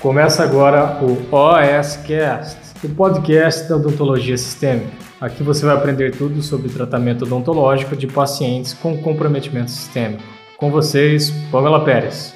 Começa 0.00 0.42
agora 0.42 0.98
o 1.02 1.12
OSCast, 1.30 2.56
o 2.82 2.88
podcast 2.88 3.68
da 3.68 3.76
odontologia 3.76 4.38
sistêmica. 4.38 4.90
Aqui 5.20 5.42
você 5.42 5.66
vai 5.66 5.76
aprender 5.76 6.16
tudo 6.16 6.40
sobre 6.40 6.70
tratamento 6.70 7.26
odontológico 7.26 7.94
de 7.94 8.06
pacientes 8.06 8.72
com 8.72 8.96
comprometimento 9.02 9.70
sistêmico. 9.70 10.22
Com 10.56 10.70
vocês, 10.70 11.30
Pamela 11.52 11.84
Pérez. 11.84 12.34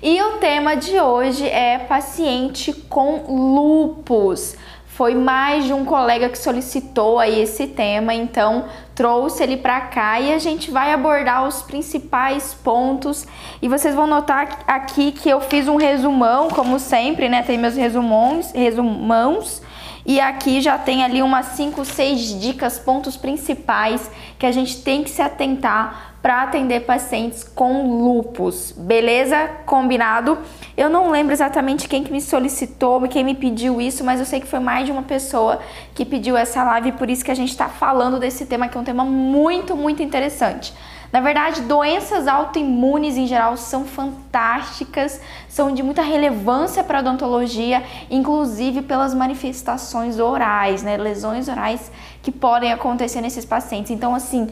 E 0.00 0.22
o 0.22 0.34
tema 0.34 0.76
de 0.76 1.00
hoje 1.00 1.48
é 1.48 1.80
paciente 1.80 2.72
com 2.72 3.24
lupus. 3.26 4.56
Foi 4.98 5.14
mais 5.14 5.64
de 5.64 5.72
um 5.72 5.84
colega 5.84 6.28
que 6.28 6.36
solicitou 6.36 7.20
aí 7.20 7.40
esse 7.40 7.68
tema, 7.68 8.12
então 8.12 8.64
trouxe 8.96 9.44
ele 9.44 9.56
para 9.56 9.80
cá 9.82 10.18
e 10.18 10.32
a 10.32 10.38
gente 10.38 10.72
vai 10.72 10.92
abordar 10.92 11.46
os 11.46 11.62
principais 11.62 12.52
pontos. 12.52 13.24
E 13.62 13.68
vocês 13.68 13.94
vão 13.94 14.08
notar 14.08 14.64
aqui 14.66 15.12
que 15.12 15.30
eu 15.30 15.40
fiz 15.40 15.68
um 15.68 15.76
resumão, 15.76 16.48
como 16.48 16.80
sempre, 16.80 17.28
né? 17.28 17.44
Tem 17.44 17.56
meus 17.56 17.76
resumões, 17.76 18.50
resumãos. 18.50 19.62
E 20.04 20.18
aqui 20.18 20.60
já 20.60 20.76
tem 20.76 21.04
ali 21.04 21.22
umas 21.22 21.46
5, 21.46 21.84
6 21.84 22.40
dicas, 22.40 22.80
pontos 22.80 23.16
principais 23.16 24.10
que 24.36 24.46
a 24.46 24.50
gente 24.50 24.82
tem 24.82 25.04
que 25.04 25.10
se 25.10 25.22
atentar 25.22 26.07
para 26.20 26.42
atender 26.42 26.80
pacientes 26.80 27.44
com 27.44 28.02
lupus. 28.02 28.72
Beleza? 28.76 29.48
Combinado? 29.64 30.38
Eu 30.76 30.90
não 30.90 31.10
lembro 31.10 31.32
exatamente 31.32 31.88
quem 31.88 32.02
que 32.02 32.12
me 32.12 32.20
solicitou, 32.20 33.00
quem 33.08 33.24
me 33.24 33.34
pediu 33.34 33.80
isso, 33.80 34.04
mas 34.04 34.20
eu 34.20 34.26
sei 34.26 34.40
que 34.40 34.46
foi 34.46 34.58
mais 34.58 34.86
de 34.86 34.92
uma 34.92 35.02
pessoa 35.02 35.60
que 35.94 36.04
pediu 36.04 36.36
essa 36.36 36.62
live, 36.64 36.92
por 36.92 37.08
isso 37.08 37.24
que 37.24 37.30
a 37.30 37.36
gente 37.36 37.50
está 37.50 37.68
falando 37.68 38.18
desse 38.18 38.46
tema, 38.46 38.68
que 38.68 38.76
é 38.76 38.80
um 38.80 38.84
tema 38.84 39.04
muito, 39.04 39.76
muito 39.76 40.02
interessante. 40.02 40.74
Na 41.10 41.20
verdade, 41.20 41.62
doenças 41.62 42.28
autoimunes 42.28 43.16
em 43.16 43.26
geral 43.26 43.56
são 43.56 43.86
fantásticas, 43.86 45.20
são 45.48 45.72
de 45.72 45.82
muita 45.82 46.02
relevância 46.02 46.84
para 46.84 46.98
a 46.98 47.00
odontologia, 47.00 47.82
inclusive 48.10 48.82
pelas 48.82 49.14
manifestações 49.14 50.18
orais, 50.18 50.82
né? 50.82 50.98
Lesões 50.98 51.48
orais 51.48 51.90
que 52.20 52.30
podem 52.30 52.72
acontecer 52.72 53.22
nesses 53.22 53.46
pacientes. 53.46 53.90
Então, 53.90 54.14
assim, 54.14 54.48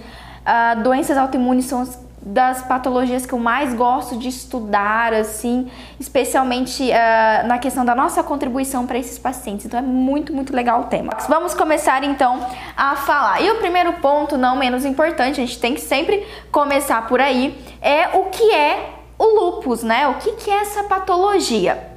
Uh, 0.47 0.83
doenças 0.83 1.17
autoimunes 1.17 1.65
são 1.65 1.83
as 1.83 2.07
das 2.27 2.61
patologias 2.63 3.25
que 3.25 3.33
eu 3.33 3.39
mais 3.39 3.73
gosto 3.73 4.19
de 4.19 4.29
estudar, 4.29 5.15
assim, 5.15 5.71
especialmente 6.01 6.83
uh, 6.83 7.47
na 7.47 7.57
questão 7.57 7.85
da 7.85 7.95
nossa 7.95 8.21
contribuição 8.21 8.85
para 8.85 8.99
esses 8.99 9.17
pacientes. 9.17 9.65
Então 9.65 9.79
é 9.79 9.83
muito, 9.83 10.33
muito 10.33 10.53
legal 10.53 10.81
o 10.81 10.85
tema. 10.85 11.13
Vamos 11.29 11.55
começar 11.55 12.03
então 12.03 12.45
a 12.77 12.97
falar. 12.97 13.41
E 13.43 13.51
o 13.53 13.59
primeiro 13.59 13.93
ponto, 13.95 14.37
não 14.37 14.57
menos 14.57 14.85
importante, 14.85 15.41
a 15.41 15.47
gente 15.47 15.61
tem 15.61 15.73
que 15.73 15.81
sempre 15.81 16.27
começar 16.51 17.07
por 17.07 17.21
aí, 17.21 17.57
é 17.81 18.09
o 18.19 18.25
que 18.25 18.53
é 18.53 18.91
o 19.17 19.25
lupus, 19.25 19.85
né? 19.85 20.09
O 20.09 20.15
que, 20.15 20.33
que 20.33 20.51
é 20.51 20.63
essa 20.63 20.83
patologia? 20.83 21.93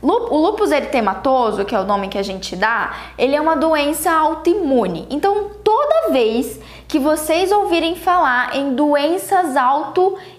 O 0.00 0.36
lupus 0.36 0.72
eritematoso, 0.72 1.64
que 1.64 1.74
é 1.74 1.78
o 1.78 1.84
nome 1.84 2.08
que 2.08 2.18
a 2.18 2.24
gente 2.24 2.56
dá, 2.56 2.92
ele 3.16 3.36
é 3.36 3.40
uma 3.40 3.54
doença 3.54 4.10
autoimune. 4.10 5.06
Então, 5.10 5.50
toda 5.62 6.10
vez 6.10 6.60
que 6.92 6.98
vocês 6.98 7.50
ouvirem 7.50 7.96
falar 7.96 8.54
em 8.54 8.74
doenças 8.74 9.56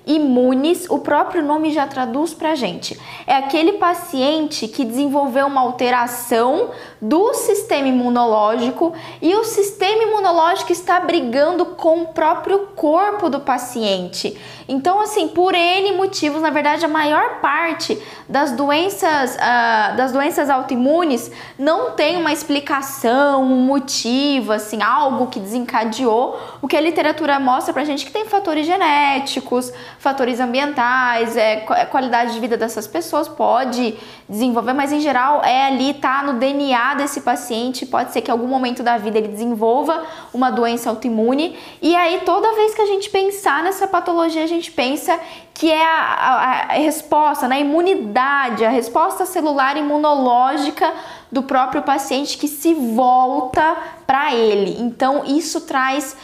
autoimunes, 0.04 0.90
o 0.90 1.00
próprio 1.00 1.42
nome 1.42 1.72
já 1.72 1.88
traduz 1.88 2.34
pra 2.34 2.56
gente. 2.56 3.00
É 3.26 3.36
aquele 3.36 3.74
paciente 3.74 4.68
que 4.68 4.84
desenvolveu 4.84 5.48
uma 5.48 5.62
alteração 5.62 6.72
do 7.02 7.34
sistema 7.34 7.88
imunológico 7.88 8.94
e 9.22 9.36
o 9.36 9.44
sistema 9.44 10.04
imunológico 10.04 10.72
está 10.72 11.00
brigando 11.00 11.66
com 11.66 12.04
o 12.04 12.08
próprio 12.08 12.68
corpo 12.76 13.30
do 13.30 13.40
paciente. 13.40 14.38
Então, 14.68 15.02
assim, 15.02 15.28
por 15.28 15.54
N 15.54 15.94
motivos, 15.94 16.42
na 16.42 16.50
verdade, 16.50 16.86
a 16.86 16.88
maior 16.88 17.42
parte 17.42 18.02
das 18.30 18.54
doenças, 18.54 19.36
uh, 19.36 19.96
das 19.98 20.12
doenças 20.12 20.50
autoimunes 20.50 21.30
não 21.60 21.92
tem 21.92 22.16
uma 22.16 22.32
explicação, 22.32 23.44
um 23.44 23.66
motivo, 23.66 24.54
assim, 24.54 24.82
algo 24.82 25.28
que 25.28 25.40
desencadeou. 25.40 26.40
O 26.62 26.68
que 26.68 26.78
a 26.78 26.82
literatura 26.82 27.40
mostra 27.40 27.74
pra 27.74 27.84
gente 27.84 28.06
que 28.06 28.12
tem 28.12 28.26
fatores 28.26 28.66
genéticos, 28.66 29.74
fatores 30.00 30.40
ambientais, 30.40 31.38
é, 31.38 31.58
qualidade 31.90 32.34
de 32.34 32.40
vida 32.40 32.58
dessas 32.58 32.88
pessoas 32.88 33.28
pode 33.28 33.96
desenvolver, 34.28 34.74
mas 34.74 34.92
em 34.92 35.00
geral 35.00 35.42
é 35.44 35.68
ali, 35.68 35.94
tá 35.94 36.24
no 36.24 36.34
DNA 36.34 36.96
desse 36.96 37.22
paciente. 37.22 37.86
Pode 37.86 38.12
ser 38.12 38.22
que 38.22 38.30
em 38.30 38.34
algum 38.34 38.48
momento 38.48 38.84
da 38.84 38.98
vida 38.98 39.18
ele 39.18 39.28
desenvolva 39.28 40.04
uma 40.34 40.50
doença 40.50 40.90
autoimune. 40.90 41.58
E 41.82 41.96
aí, 41.96 42.22
toda 42.26 42.54
vez 42.54 42.74
que 42.74 42.82
a 42.82 42.86
gente 42.86 43.10
pensar 43.10 43.64
nessa 43.64 43.88
patologia, 43.88 44.44
a 44.44 44.48
gente 44.48 44.72
pensa 44.72 45.20
que 45.54 45.72
é 45.72 45.86
a, 45.86 46.02
a, 46.02 46.52
a 46.70 46.74
resposta, 46.74 47.48
na 47.48 47.56
né, 47.56 47.62
imunidade, 47.62 48.66
a 48.66 48.70
resposta 48.70 49.26
celular 49.26 49.78
imunológica 49.78 50.92
do 51.32 51.44
próprio 51.44 51.82
paciente 51.82 52.38
que 52.38 52.48
se 52.48 52.74
volta 52.74 53.76
para 54.06 54.34
ele. 54.34 54.78
Então, 54.80 55.24
isso 55.26 55.62
traz 55.62 56.16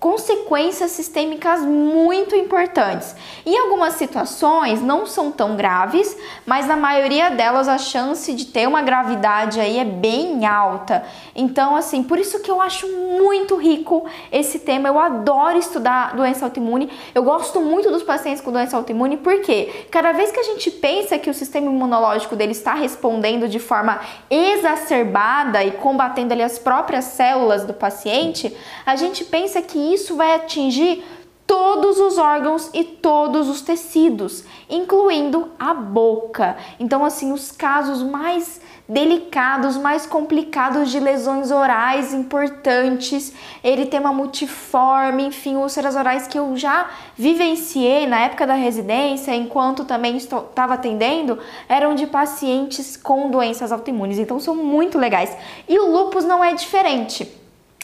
consequências 0.00 0.92
sistêmicas 0.92 1.60
muito 1.60 2.34
importantes. 2.34 3.14
Em 3.44 3.56
algumas 3.58 3.94
situações 3.94 4.80
não 4.80 5.04
são 5.04 5.30
tão 5.30 5.56
graves, 5.56 6.16
mas 6.46 6.66
na 6.66 6.74
maioria 6.74 7.28
delas 7.28 7.68
a 7.68 7.76
chance 7.76 8.32
de 8.32 8.46
ter 8.46 8.66
uma 8.66 8.80
gravidade 8.80 9.60
aí 9.60 9.78
é 9.78 9.84
bem 9.84 10.46
alta. 10.46 11.04
Então, 11.36 11.76
assim, 11.76 12.02
por 12.02 12.18
isso 12.18 12.40
que 12.40 12.50
eu 12.50 12.62
acho 12.62 12.88
muito 12.88 13.56
rico 13.56 14.06
esse 14.32 14.60
tema. 14.60 14.88
Eu 14.88 14.98
adoro 14.98 15.58
estudar 15.58 16.16
doença 16.16 16.46
autoimune. 16.46 16.90
Eu 17.14 17.22
gosto 17.22 17.60
muito 17.60 17.90
dos 17.90 18.02
pacientes 18.02 18.40
com 18.40 18.50
doença 18.50 18.78
autoimune 18.78 19.18
porque 19.18 19.86
cada 19.90 20.12
vez 20.12 20.32
que 20.32 20.40
a 20.40 20.44
gente 20.44 20.70
pensa 20.70 21.18
que 21.18 21.28
o 21.28 21.34
sistema 21.34 21.66
imunológico 21.66 22.34
dele 22.34 22.52
está 22.52 22.72
respondendo 22.72 23.46
de 23.46 23.58
forma 23.58 24.00
exacerbada 24.30 25.62
e 25.62 25.72
combatendo 25.72 26.32
ali 26.32 26.42
as 26.42 26.58
próprias 26.58 27.04
células 27.04 27.66
do 27.66 27.74
paciente, 27.74 28.56
a 28.86 28.96
gente 28.96 29.26
pensa 29.26 29.60
que 29.60 29.89
isso 29.92 30.16
vai 30.16 30.34
atingir 30.34 31.02
todos 31.50 31.98
os 31.98 32.16
órgãos 32.16 32.70
e 32.72 32.84
todos 32.84 33.48
os 33.48 33.60
tecidos, 33.60 34.44
incluindo 34.68 35.48
a 35.58 35.74
boca. 35.74 36.56
Então, 36.78 37.04
assim, 37.04 37.32
os 37.32 37.50
casos 37.50 38.04
mais 38.04 38.60
delicados, 38.88 39.76
mais 39.76 40.06
complicados 40.06 40.92
de 40.92 41.00
lesões 41.00 41.50
orais 41.50 42.14
importantes, 42.14 43.32
eritema 43.64 44.12
multiforme, 44.12 45.24
enfim, 45.24 45.56
úlceras 45.56 45.96
orais 45.96 46.28
que 46.28 46.38
eu 46.38 46.56
já 46.56 46.88
vivenciei 47.16 48.06
na 48.06 48.20
época 48.20 48.46
da 48.46 48.54
residência, 48.54 49.34
enquanto 49.34 49.84
também 49.84 50.16
estava 50.16 50.74
atendendo, 50.74 51.36
eram 51.68 51.96
de 51.96 52.06
pacientes 52.06 52.96
com 52.96 53.28
doenças 53.28 53.72
autoimunes. 53.72 54.20
Então, 54.20 54.38
são 54.38 54.54
muito 54.54 54.96
legais. 54.96 55.36
E 55.68 55.76
o 55.80 55.90
lupus 55.90 56.24
não 56.24 56.44
é 56.44 56.54
diferente. 56.54 57.39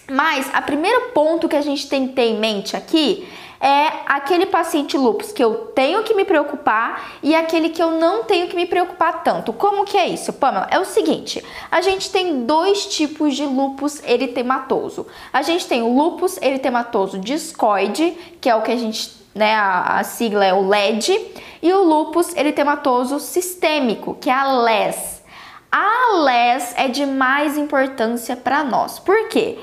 Mas 0.08 0.48
o 0.48 0.62
primeiro 0.62 1.08
ponto 1.12 1.48
que 1.48 1.56
a 1.56 1.62
gente 1.62 1.88
tem 1.88 2.08
que 2.08 2.14
ter 2.14 2.22
em 2.22 2.38
mente 2.38 2.76
aqui 2.76 3.26
é 3.60 3.90
aquele 4.06 4.46
paciente 4.46 4.96
lupus 4.96 5.32
que 5.32 5.42
eu 5.42 5.72
tenho 5.74 6.02
que 6.02 6.14
me 6.14 6.24
preocupar 6.24 7.18
e 7.22 7.34
aquele 7.34 7.70
que 7.70 7.82
eu 7.82 7.92
não 7.92 8.24
tenho 8.24 8.48
que 8.48 8.54
me 8.54 8.66
preocupar 8.66 9.22
tanto. 9.22 9.52
Como 9.52 9.84
que 9.84 9.96
é 9.96 10.06
isso, 10.08 10.32
Pamela? 10.34 10.68
É 10.70 10.78
o 10.78 10.84
seguinte, 10.84 11.42
a 11.70 11.80
gente 11.80 12.10
tem 12.10 12.44
dois 12.44 12.86
tipos 12.86 13.34
de 13.34 13.44
lupus 13.44 14.02
eritematoso. 14.04 15.06
A 15.32 15.42
gente 15.42 15.66
tem 15.66 15.82
o 15.82 15.96
lupus 15.96 16.36
eritematoso 16.40 17.18
discoide, 17.18 18.16
que 18.40 18.48
é 18.48 18.54
o 18.54 18.62
que 18.62 18.72
a 18.72 18.76
gente, 18.76 19.10
né, 19.34 19.54
a, 19.54 19.98
a 19.98 20.04
sigla 20.04 20.44
é 20.44 20.52
o 20.52 20.68
LED, 20.68 21.18
e 21.62 21.72
o 21.72 21.82
lupus 21.82 22.36
eritematoso 22.36 23.18
sistêmico, 23.18 24.16
que 24.20 24.30
é 24.30 24.34
a 24.34 24.52
LES. 24.52 25.16
A 25.72 26.12
LES 26.24 26.74
é 26.76 26.88
de 26.88 27.04
mais 27.04 27.58
importância 27.58 28.36
para 28.36 28.62
nós. 28.62 28.98
Por 28.98 29.28
quê? 29.28 29.58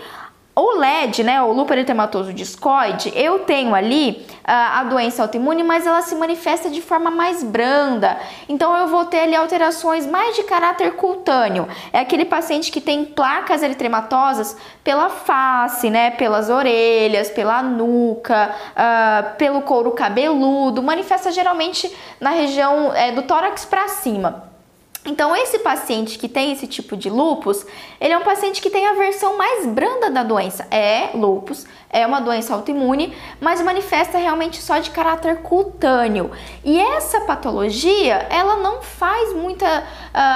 O 0.55 0.77
LED, 0.77 1.23
né, 1.23 1.41
o 1.41 1.51
lúpulo 1.51 1.79
eritematoso 1.79 2.31
discoide, 2.31 3.11
eu 3.15 3.39
tenho 3.39 3.73
ali 3.73 4.23
uh, 4.41 4.45
a 4.45 4.83
doença 4.83 5.23
autoimune, 5.23 5.63
mas 5.63 5.87
ela 5.87 6.03
se 6.03 6.13
manifesta 6.13 6.69
de 6.69 6.79
forma 6.79 7.09
mais 7.09 7.43
branda. 7.43 8.19
Então 8.47 8.77
eu 8.77 8.85
vou 8.85 9.03
ter 9.05 9.21
ali 9.21 9.35
alterações 9.35 10.05
mais 10.05 10.35
de 10.35 10.43
caráter 10.43 10.95
cutâneo. 10.95 11.67
É 11.91 11.99
aquele 11.99 12.23
paciente 12.23 12.71
que 12.71 12.79
tem 12.79 13.03
placas 13.03 13.63
eritematosas 13.63 14.55
pela 14.83 15.09
face, 15.09 15.89
né, 15.89 16.11
pelas 16.11 16.51
orelhas, 16.51 17.31
pela 17.31 17.63
nuca, 17.63 18.53
uh, 18.73 19.35
pelo 19.37 19.63
couro 19.63 19.89
cabeludo, 19.89 20.83
manifesta 20.83 21.31
geralmente 21.31 21.91
na 22.19 22.29
região 22.29 22.93
é, 22.93 23.11
do 23.11 23.23
tórax 23.23 23.65
para 23.65 23.87
cima. 23.87 24.52
Então, 25.05 25.35
esse 25.35 25.59
paciente 25.59 26.17
que 26.17 26.29
tem 26.29 26.53
esse 26.53 26.65
tipo 26.65 26.95
de 26.95 27.09
lupus, 27.09 27.65
ele 27.99 28.13
é 28.13 28.17
um 28.17 28.23
paciente 28.23 28.61
que 28.61 28.69
tem 28.69 28.87
a 28.87 28.93
versão 28.93 29.37
mais 29.37 29.65
branda 29.65 30.09
da 30.09 30.23
doença. 30.23 30.65
É 30.71 31.09
lupus, 31.13 31.65
é 31.89 32.07
uma 32.07 32.21
doença 32.21 32.53
autoimune, 32.53 33.13
mas 33.41 33.61
manifesta 33.61 34.17
realmente 34.17 34.61
só 34.61 34.77
de 34.79 34.91
caráter 34.91 35.41
cutâneo. 35.41 36.31
E 36.63 36.79
essa 36.79 37.19
patologia, 37.21 38.25
ela 38.29 38.55
não 38.57 38.81
faz 38.81 39.33
muitas 39.33 39.79
uh, 39.79 39.83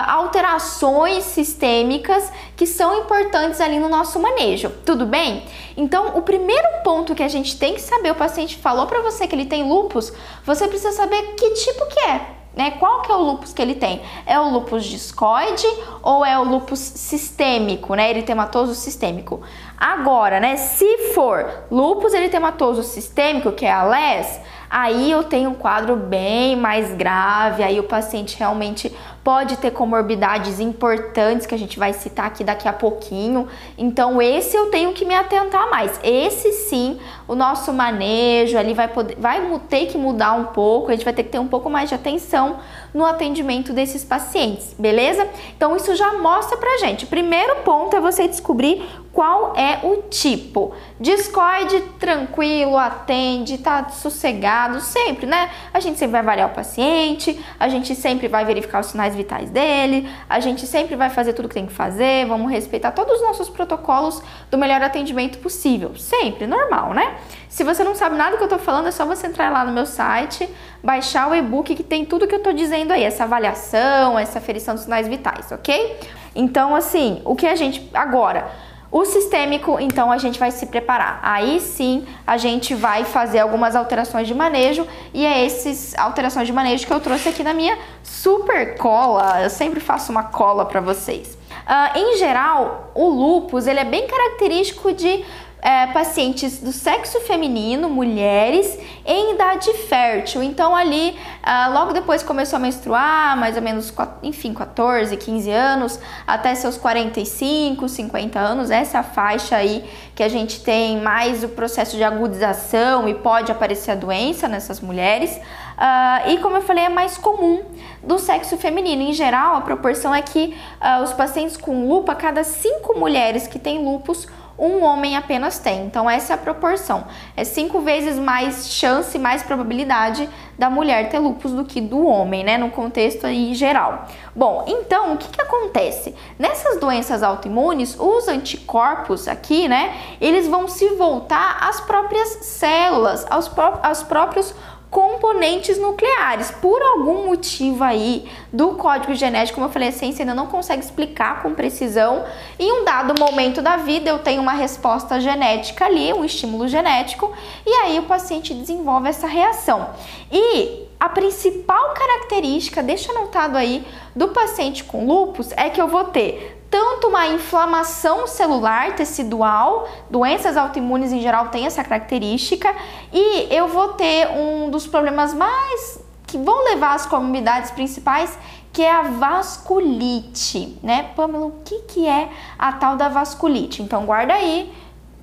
alterações 0.06 1.24
sistêmicas 1.24 2.30
que 2.58 2.68
são 2.68 3.00
importantes 3.00 3.62
ali 3.62 3.80
no 3.80 3.88
nosso 3.88 4.20
manejo. 4.20 4.70
Tudo 4.86 5.06
bem? 5.06 5.46
Então, 5.78 6.18
o 6.18 6.22
primeiro 6.22 6.68
ponto 6.84 7.16
que 7.16 7.24
a 7.24 7.30
gente 7.30 7.58
tem 7.58 7.76
que 7.76 7.82
saber, 7.82 8.12
o 8.12 8.16
paciente 8.16 8.58
falou 8.58 8.86
para 8.86 9.02
você 9.02 9.28
que 9.28 9.34
ele 9.36 9.46
tem 9.46 9.64
lupus, 9.64 10.12
você 10.44 10.68
precisa 10.68 10.92
saber 10.92 11.36
que 11.36 11.52
tipo 11.52 11.88
que 11.88 12.00
é 12.02 12.37
né? 12.58 12.72
Qual 12.72 13.02
que 13.02 13.12
é 13.12 13.16
o 13.16 13.22
lupus 13.22 13.54
que 13.54 13.62
ele 13.62 13.76
tem? 13.76 14.02
É 14.26 14.40
o 14.40 14.50
lupus 14.50 14.84
discoide 14.84 15.68
ou 16.02 16.26
é 16.26 16.38
o 16.38 16.44
lupus 16.44 16.80
sistêmico, 16.80 17.94
né? 17.94 18.10
Eritematoso 18.10 18.74
sistêmico. 18.74 19.42
Agora, 19.78 20.40
né, 20.40 20.58
se 20.58 21.14
for 21.14 21.66
lupus 21.70 22.12
eritematoso 22.16 22.82
sistêmico, 22.82 23.52
que 23.52 23.64
é 23.64 23.72
a 23.72 23.84
LES, 23.84 24.42
aí 24.68 25.12
eu 25.12 25.24
tenho 25.24 25.52
um 25.52 25.54
quadro 25.54 25.96
bem 25.96 26.56
mais 26.56 26.96
grave, 26.96 27.62
aí 27.62 27.80
o 27.80 27.84
paciente 27.84 28.36
realmente 28.40 28.92
pode 29.28 29.58
ter 29.58 29.72
comorbidades 29.72 30.58
importantes 30.58 31.46
que 31.46 31.54
a 31.54 31.60
gente 31.60 31.78
vai 31.78 31.92
citar 31.92 32.28
aqui 32.28 32.46
daqui 32.46 32.66
a 32.66 32.72
pouquinho. 32.72 33.46
Então, 33.78 34.22
esse 34.22 34.56
eu 34.56 34.68
tenho 34.68 34.94
que 34.94 35.04
me 35.04 35.14
atentar 35.14 35.70
mais. 35.70 36.00
Esse 36.02 36.54
sim, 36.54 36.98
o 37.28 37.36
nosso 37.36 37.74
manejo 37.74 38.58
ali 38.58 38.74
vai 38.74 38.88
poder, 38.88 39.18
vai 39.20 39.42
ter 39.68 39.88
que 39.88 39.98
mudar 39.98 40.32
um 40.32 40.46
pouco, 40.46 40.92
a 40.92 40.94
gente 40.94 41.04
vai 41.04 41.14
ter 41.14 41.24
que 41.24 41.30
ter 41.30 41.40
um 41.40 41.48
pouco 41.50 41.70
mais 41.70 41.90
de 41.90 41.96
atenção 41.96 42.60
no 42.94 43.06
atendimento 43.06 43.74
desses 43.74 44.06
pacientes, 44.06 44.74
beleza? 44.80 45.28
Então, 45.58 45.76
isso 45.76 45.94
já 45.94 46.14
mostra 46.14 46.56
pra 46.56 46.78
gente. 46.78 47.04
O 47.04 47.08
primeiro 47.08 47.58
ponto 47.58 47.98
é 47.98 48.00
você 48.00 48.30
descobrir 48.30 48.82
qual 49.18 49.56
é 49.58 49.80
o 49.84 50.04
tipo. 50.04 50.74
Discoide, 51.00 51.82
tranquilo, 52.00 52.78
atende, 52.78 53.58
tá 53.58 53.90
sossegado, 53.90 54.80
sempre, 54.80 55.26
né? 55.26 55.50
A 55.74 55.80
gente 55.80 55.98
sempre 55.98 56.12
vai 56.14 56.22
avaliar 56.22 56.50
o 56.50 56.54
paciente, 56.54 57.44
a 57.60 57.68
gente 57.68 57.94
sempre 57.96 58.28
vai 58.28 58.46
verificar 58.46 58.80
os 58.80 58.86
sinais 58.86 59.17
vitais 59.18 59.50
dele, 59.50 60.10
a 60.30 60.40
gente 60.40 60.66
sempre 60.66 60.96
vai 60.96 61.10
fazer 61.10 61.34
tudo 61.34 61.50
que 61.50 61.56
tem 61.56 61.66
que 61.66 61.74
fazer, 61.74 62.26
vamos 62.28 62.52
respeitar 62.52 62.92
todos 62.92 63.16
os 63.16 63.22
nossos 63.22 63.50
protocolos 63.50 64.22
do 64.50 64.58
melhor 64.58 64.82
atendimento 64.82 65.40
possível. 65.40 65.96
Sempre, 65.96 66.48
normal, 66.48 66.94
né? 66.94 67.18
Se 67.50 67.64
você 67.64 67.84
não 67.84 67.96
sabe 67.96 68.16
nada 68.16 68.32
do 68.32 68.38
que 68.38 68.44
eu 68.44 68.48
tô 68.48 68.60
falando, 68.60 68.88
é 68.88 68.92
só 68.92 69.06
você 69.06 69.28
entrar 69.28 69.52
lá 69.52 69.66
no 69.66 69.72
meu 69.72 69.86
site, 69.86 70.48
baixar 70.84 71.30
o 71.30 71.36
e-book 71.36 71.76
que 71.76 71.84
tem 71.84 72.06
tudo 72.06 72.28
que 72.28 72.36
eu 72.36 72.44
tô 72.44 72.54
dizendo 72.54 72.94
aí, 72.94 73.04
essa 73.04 73.24
avaliação, 73.24 74.18
essa 74.18 74.38
aferição 74.38 74.76
dos 74.76 74.84
sinais 74.84 75.08
vitais, 75.08 75.52
ok? 75.52 76.00
Então, 76.36 76.76
assim, 76.76 77.22
o 77.26 77.36
que 77.36 77.48
a 77.48 77.56
gente. 77.56 77.90
Agora 77.94 78.48
o 78.92 79.04
sistêmico, 79.06 79.80
então 79.80 80.12
a 80.12 80.18
gente 80.18 80.40
vai 80.40 80.52
se 80.52 80.66
preparar. 80.66 81.20
Aí 81.22 81.60
sim 81.60 82.06
a 82.26 82.38
gente 82.38 82.74
vai 82.74 83.04
fazer 83.04 83.40
algumas 83.40 83.76
alterações 83.76 84.28
de 84.28 84.34
manejo 84.34 84.88
e 85.14 85.26
é 85.26 85.46
essas 85.46 85.94
alterações 85.98 86.48
de 86.48 86.54
manejo 86.54 86.86
que 86.86 86.94
eu 86.94 87.00
trouxe 87.00 87.30
aqui 87.30 87.44
na 87.44 87.54
minha 87.54 87.78
super 88.02 88.78
cola. 88.78 89.44
Eu 89.44 89.50
sempre 89.50 89.80
faço 89.80 90.12
uma 90.12 90.24
cola 90.24 90.66
para 90.66 90.80
vocês. 90.80 91.38
Uh, 91.68 91.98
em 91.98 92.18
geral, 92.18 92.92
o 92.96 93.10
lupus 93.10 93.68
ele 93.68 93.80
é 93.80 93.84
bem 93.84 94.08
característico 94.08 94.94
de 94.94 95.26
é, 95.68 95.86
pacientes 95.88 96.60
do 96.60 96.72
sexo 96.72 97.20
feminino, 97.20 97.90
mulheres, 97.90 98.80
em 99.06 99.34
idade 99.34 99.74
fértil. 99.90 100.42
Então, 100.42 100.74
ali, 100.74 101.14
ah, 101.44 101.68
logo 101.68 101.92
depois 101.92 102.24
começou 102.24 102.56
a 102.56 102.60
menstruar, 102.60 103.36
mais 103.36 103.58
ou 103.58 103.62
menos, 103.62 103.94
enfim, 104.24 104.54
14, 104.54 105.18
15 105.18 105.52
anos, 105.52 106.00
até 106.26 106.56
seus 106.56 106.78
45, 106.78 107.90
50 107.90 108.40
anos, 108.40 108.72
essa 108.72 109.04
faixa 109.04 109.58
aí 109.58 109.84
que 110.16 110.24
a 110.24 110.30
gente 110.30 110.62
tem 110.62 111.02
mais 111.02 111.44
o 111.44 111.50
processo 111.50 111.98
de 111.98 112.04
agudização 112.04 113.10
e 113.10 113.14
pode 113.14 113.52
aparecer 113.52 113.92
a 113.92 113.96
doença 113.96 114.48
nessas 114.48 114.80
mulheres. 114.80 115.36
Uh, 115.36 116.30
e 116.30 116.38
como 116.38 116.56
eu 116.56 116.62
falei, 116.62 116.86
é 116.86 116.90
mais 116.90 117.18
comum 117.18 117.62
do 118.02 118.18
sexo 118.18 118.56
feminino. 118.56 119.02
Em 119.02 119.12
geral, 119.12 119.58
a 119.58 119.62
proporção 119.62 120.16
é 120.16 120.22
que 120.22 120.56
uh, 120.82 121.04
os 121.04 121.12
pacientes 121.12 121.58
com 121.58 121.90
lupa, 121.90 122.16
cada 122.16 122.46
cinco 122.46 122.98
mulheres 122.98 123.48
que 123.48 123.60
têm 123.60 123.84
lupus, 123.84 124.28
um 124.58 124.84
homem 124.84 125.16
apenas 125.16 125.60
tem. 125.60 125.86
Então, 125.86 126.10
essa 126.10 126.34
é 126.34 126.36
a 126.36 126.38
proporção. 126.38 127.06
É 127.36 127.44
cinco 127.44 127.82
vezes 127.82 128.18
mais 128.18 128.70
chance, 128.72 129.18
mais 129.20 129.44
probabilidade 129.44 130.28
da 130.58 130.70
mulher 130.70 131.10
ter 131.10 131.20
lupus 131.20 131.52
do 131.52 131.64
que 131.64 131.80
do 131.80 132.06
homem, 132.06 132.44
né? 132.44 132.58
No 132.58 132.72
contexto 132.72 133.28
aí 133.28 133.54
geral. 133.54 134.08
Bom, 134.36 134.66
então, 134.68 135.14
o 135.14 135.18
que, 135.18 135.28
que 135.30 135.42
acontece? 135.42 136.16
Nessas 136.40 136.80
doenças 136.80 137.22
autoimunes, 137.22 137.96
os 138.00 138.28
anticorpos 138.28 139.28
aqui, 139.28 139.68
né? 139.68 139.94
Eles 140.20 140.48
vão 140.48 140.68
se 140.68 140.90
voltar 140.96 141.58
às 141.62 141.80
próprias 141.82 142.30
células, 142.42 143.26
aos, 143.30 143.48
pró 143.48 143.80
aos 143.84 144.02
próprios 144.02 144.56
componentes 144.90 145.78
nucleares. 145.78 146.52
Por 146.52 146.82
algum 146.82 147.26
motivo 147.26 147.84
aí 147.84 148.30
do 148.52 148.76
código 148.76 149.14
genético, 149.14 149.56
como 149.56 149.68
eu 149.68 149.72
falei, 149.72 149.90
a 149.90 149.92
ciência 149.92 150.24
ainda 150.24 150.34
não 150.34 150.48
consegue 150.48 150.84
explicar 150.84 151.42
com 151.42 151.54
precisão. 151.54 152.26
Em 152.58 152.72
um 152.72 152.86
dado 152.86 153.20
momento 153.20 153.62
da 153.62 153.78
vida, 153.78 154.10
eu 154.10 154.20
tenho 154.20 154.42
uma 154.42 154.54
resposta 154.54 155.20
genética 155.20 155.86
ali, 155.86 156.14
um 156.14 156.24
estímulo 156.24 156.68
genético, 156.68 157.32
e 157.66 157.70
aí 157.70 158.00
o 158.00 158.04
paciente 158.04 158.54
desenvolve 158.54 159.10
essa 159.10 159.28
reação. 159.28 159.90
E 160.32 160.88
a 161.00 161.10
principal 161.10 161.94
característica, 161.94 162.82
deixa 162.82 163.12
anotado 163.12 163.58
aí, 163.58 163.86
do 164.16 164.30
paciente 164.30 164.84
com 164.84 165.06
lupus 165.06 165.52
é 165.56 165.70
que 165.70 165.80
eu 165.80 165.88
vou 165.88 166.06
ter 166.06 166.57
tanto 166.70 167.08
uma 167.08 167.28
inflamação 167.28 168.28
celular 168.28 168.96
tecidual, 168.96 169.88
doenças 170.10 170.58
autoimunes 170.58 171.12
em 171.12 171.22
geral 171.22 171.48
têm 171.48 171.66
essa 171.66 171.84
característica, 171.84 172.74
e 173.12 173.48
eu 173.54 173.68
vou 173.68 173.90
ter 173.90 174.28
um 174.30 174.70
dos 174.70 174.86
problemas 174.86 175.34
mais 175.34 176.00
que 176.26 176.38
vão 176.38 176.66
levar 176.66 176.94
às 176.94 177.06
comorbidades 177.06 177.72
principais, 177.72 178.38
que 178.74 178.84
é 178.84 178.92
a 178.92 179.04
vasculite, 179.04 180.78
né? 180.84 181.12
Pamela, 181.16 181.46
o 181.46 181.62
que, 181.64 181.80
que 181.84 182.06
é 182.06 182.30
a 182.60 182.74
tal 182.74 182.96
da 182.98 183.08
vasculite? 183.08 183.82
Então 183.82 184.06
guarda 184.06 184.34
aí, 184.34 184.72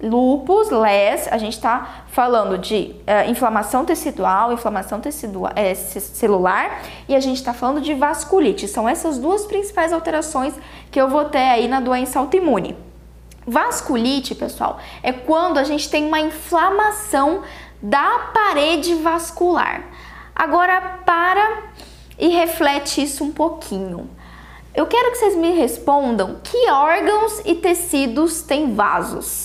lupus, 0.02 0.70
LES, 0.70 1.29
a 1.31 1.38
gente 1.38 1.55
está 1.55 2.05
falando 2.08 2.58
de 2.58 2.94
uh, 3.00 3.31
inflamação 3.31 3.85
tecidual, 3.85 4.52
inflamação 4.52 5.00
tecidual, 5.00 5.52
é, 5.55 5.75
celular 5.75 6.82
e 7.08 7.14
a 7.14 7.20
gente 7.20 7.37
está 7.37 7.55
falando 7.55 7.81
de 7.81 7.94
vasculite. 7.94 8.69
São 8.69 8.88
essas 8.88 9.19
duas 9.19 9.46
principais 9.46 9.93
alterações 9.93 10.55
que 10.91 11.00
eu 11.00 11.08
vou 11.08 11.25
ter 11.26 11.38
aí 11.38 11.69
na 11.69 11.81
doença 11.81 12.19
autoimune. 12.19 12.76
Vasculite, 13.46 14.35
pessoal, 14.35 14.79
é 15.02 15.12
quando 15.12 15.58
a 15.58 15.64
gente 15.64 15.88
tem 15.91 16.06
uma 16.06 16.20
inflamação 16.20 17.43
da 17.82 18.31
parede 18.32 18.94
vascular. 18.94 19.85
Agora 20.35 20.81
para 21.05 21.64
e 22.19 22.29
reflete 22.29 23.02
isso 23.02 23.23
um 23.23 23.32
pouquinho. 23.32 24.08
Eu 24.75 24.87
quero 24.87 25.12
que 25.12 25.19
vocês 25.19 25.37
me 25.37 25.50
respondam 25.52 26.41
que 26.43 26.70
órgãos 26.70 27.41
e 27.44 27.55
tecidos 27.55 28.43
têm 28.43 28.75
vasos. 28.75 29.44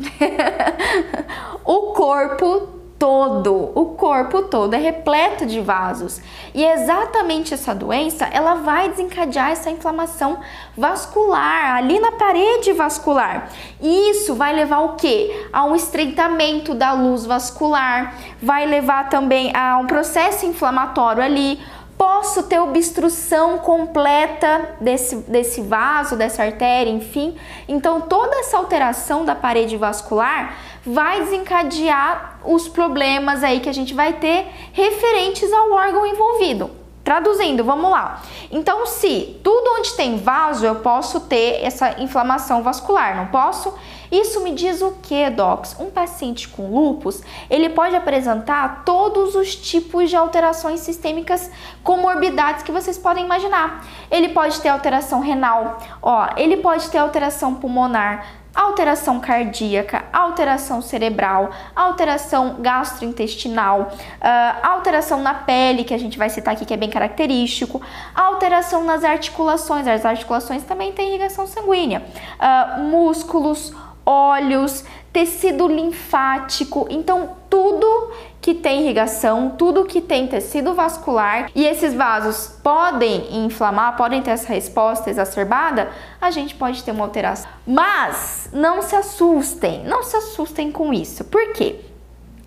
o 1.64 1.92
corpo 1.92 2.74
todo, 2.98 3.72
o 3.74 3.86
corpo 3.96 4.42
todo 4.42 4.74
é 4.74 4.78
repleto 4.78 5.44
de 5.44 5.60
vasos. 5.60 6.20
E 6.54 6.64
exatamente 6.64 7.52
essa 7.52 7.74
doença, 7.74 8.24
ela 8.32 8.54
vai 8.54 8.88
desencadear 8.88 9.50
essa 9.50 9.70
inflamação 9.70 10.38
vascular 10.76 11.76
ali 11.76 11.98
na 12.00 12.12
parede 12.12 12.72
vascular. 12.72 13.50
E 13.80 14.10
isso 14.10 14.34
vai 14.34 14.54
levar 14.54 14.80
o 14.80 14.96
quê? 14.96 15.48
A 15.52 15.64
um 15.64 15.74
estreitamento 15.74 16.74
da 16.74 16.92
luz 16.92 17.26
vascular, 17.26 18.14
vai 18.42 18.64
levar 18.66 19.08
também 19.08 19.54
a 19.54 19.76
um 19.78 19.86
processo 19.86 20.46
inflamatório 20.46 21.22
ali, 21.22 21.60
posso 21.96 22.44
ter 22.44 22.58
obstrução 22.58 23.58
completa 23.58 24.76
desse, 24.80 25.16
desse 25.16 25.60
vaso, 25.60 26.16
dessa 26.16 26.42
artéria, 26.42 26.90
enfim. 26.90 27.36
Então, 27.68 28.02
toda 28.02 28.36
essa 28.36 28.56
alteração 28.56 29.24
da 29.24 29.34
parede 29.34 29.76
vascular 29.76 30.56
vai 30.84 31.20
desencadear 31.20 32.38
os 32.44 32.68
problemas 32.68 33.42
aí 33.42 33.60
que 33.60 33.68
a 33.68 33.74
gente 33.74 33.94
vai 33.94 34.14
ter 34.14 34.46
referentes 34.72 35.52
ao 35.52 35.72
órgão 35.72 36.06
envolvido. 36.06 36.70
Traduzindo, 37.02 37.62
vamos 37.62 37.90
lá. 37.90 38.22
Então, 38.50 38.86
se 38.86 39.38
tudo 39.44 39.78
onde 39.78 39.92
tem 39.92 40.16
vaso 40.16 40.64
eu 40.64 40.76
posso 40.76 41.20
ter 41.20 41.62
essa 41.62 42.00
inflamação 42.00 42.62
vascular, 42.62 43.14
não 43.14 43.26
posso? 43.26 43.74
Isso 44.14 44.40
me 44.42 44.52
diz 44.52 44.80
o 44.80 44.92
que, 45.02 45.28
docs? 45.28 45.74
Um 45.80 45.90
paciente 45.90 46.46
com 46.48 46.70
lupus, 46.70 47.20
ele 47.50 47.68
pode 47.70 47.96
apresentar 47.96 48.84
todos 48.84 49.34
os 49.34 49.56
tipos 49.56 50.08
de 50.08 50.14
alterações 50.14 50.78
sistêmicas 50.80 51.50
comorbidades 51.82 52.62
que 52.62 52.70
vocês 52.70 52.96
podem 52.96 53.24
imaginar. 53.24 53.84
Ele 54.08 54.28
pode 54.28 54.60
ter 54.60 54.68
alteração 54.68 55.18
renal, 55.18 55.78
ó, 56.00 56.28
ele 56.36 56.58
pode 56.58 56.88
ter 56.90 56.98
alteração 56.98 57.56
pulmonar, 57.56 58.24
alteração 58.54 59.18
cardíaca, 59.18 60.04
alteração 60.12 60.80
cerebral, 60.80 61.50
alteração 61.74 62.58
gastrointestinal, 62.60 63.90
uh, 63.90 64.66
alteração 64.66 65.20
na 65.20 65.34
pele, 65.34 65.82
que 65.82 65.92
a 65.92 65.98
gente 65.98 66.16
vai 66.16 66.30
citar 66.30 66.54
aqui 66.54 66.64
que 66.64 66.72
é 66.72 66.76
bem 66.76 66.88
característico, 66.88 67.82
alteração 68.14 68.84
nas 68.84 69.02
articulações, 69.02 69.88
as 69.88 70.06
articulações 70.06 70.62
também 70.62 70.92
têm 70.92 71.08
irrigação 71.08 71.48
sanguínea, 71.48 72.04
uh, 72.38 72.80
músculos, 72.80 73.74
olhos, 74.04 74.84
tecido 75.12 75.68
linfático, 75.68 76.86
então 76.90 77.36
tudo 77.48 78.10
que 78.40 78.52
tem 78.52 78.82
irrigação, 78.82 79.54
tudo 79.56 79.84
que 79.84 80.00
tem 80.00 80.26
tecido 80.26 80.74
vascular 80.74 81.50
e 81.54 81.64
esses 81.64 81.94
vasos 81.94 82.58
podem 82.62 83.44
inflamar, 83.44 83.96
podem 83.96 84.20
ter 84.20 84.32
essa 84.32 84.52
resposta 84.52 85.08
exacerbada, 85.08 85.90
a 86.20 86.30
gente 86.30 86.54
pode 86.54 86.82
ter 86.82 86.90
uma 86.90 87.04
alteração. 87.04 87.48
Mas 87.66 88.50
não 88.52 88.82
se 88.82 88.94
assustem, 88.96 89.84
não 89.84 90.02
se 90.02 90.16
assustem 90.16 90.70
com 90.70 90.92
isso. 90.92 91.24
Por 91.24 91.52
quê? 91.52 91.80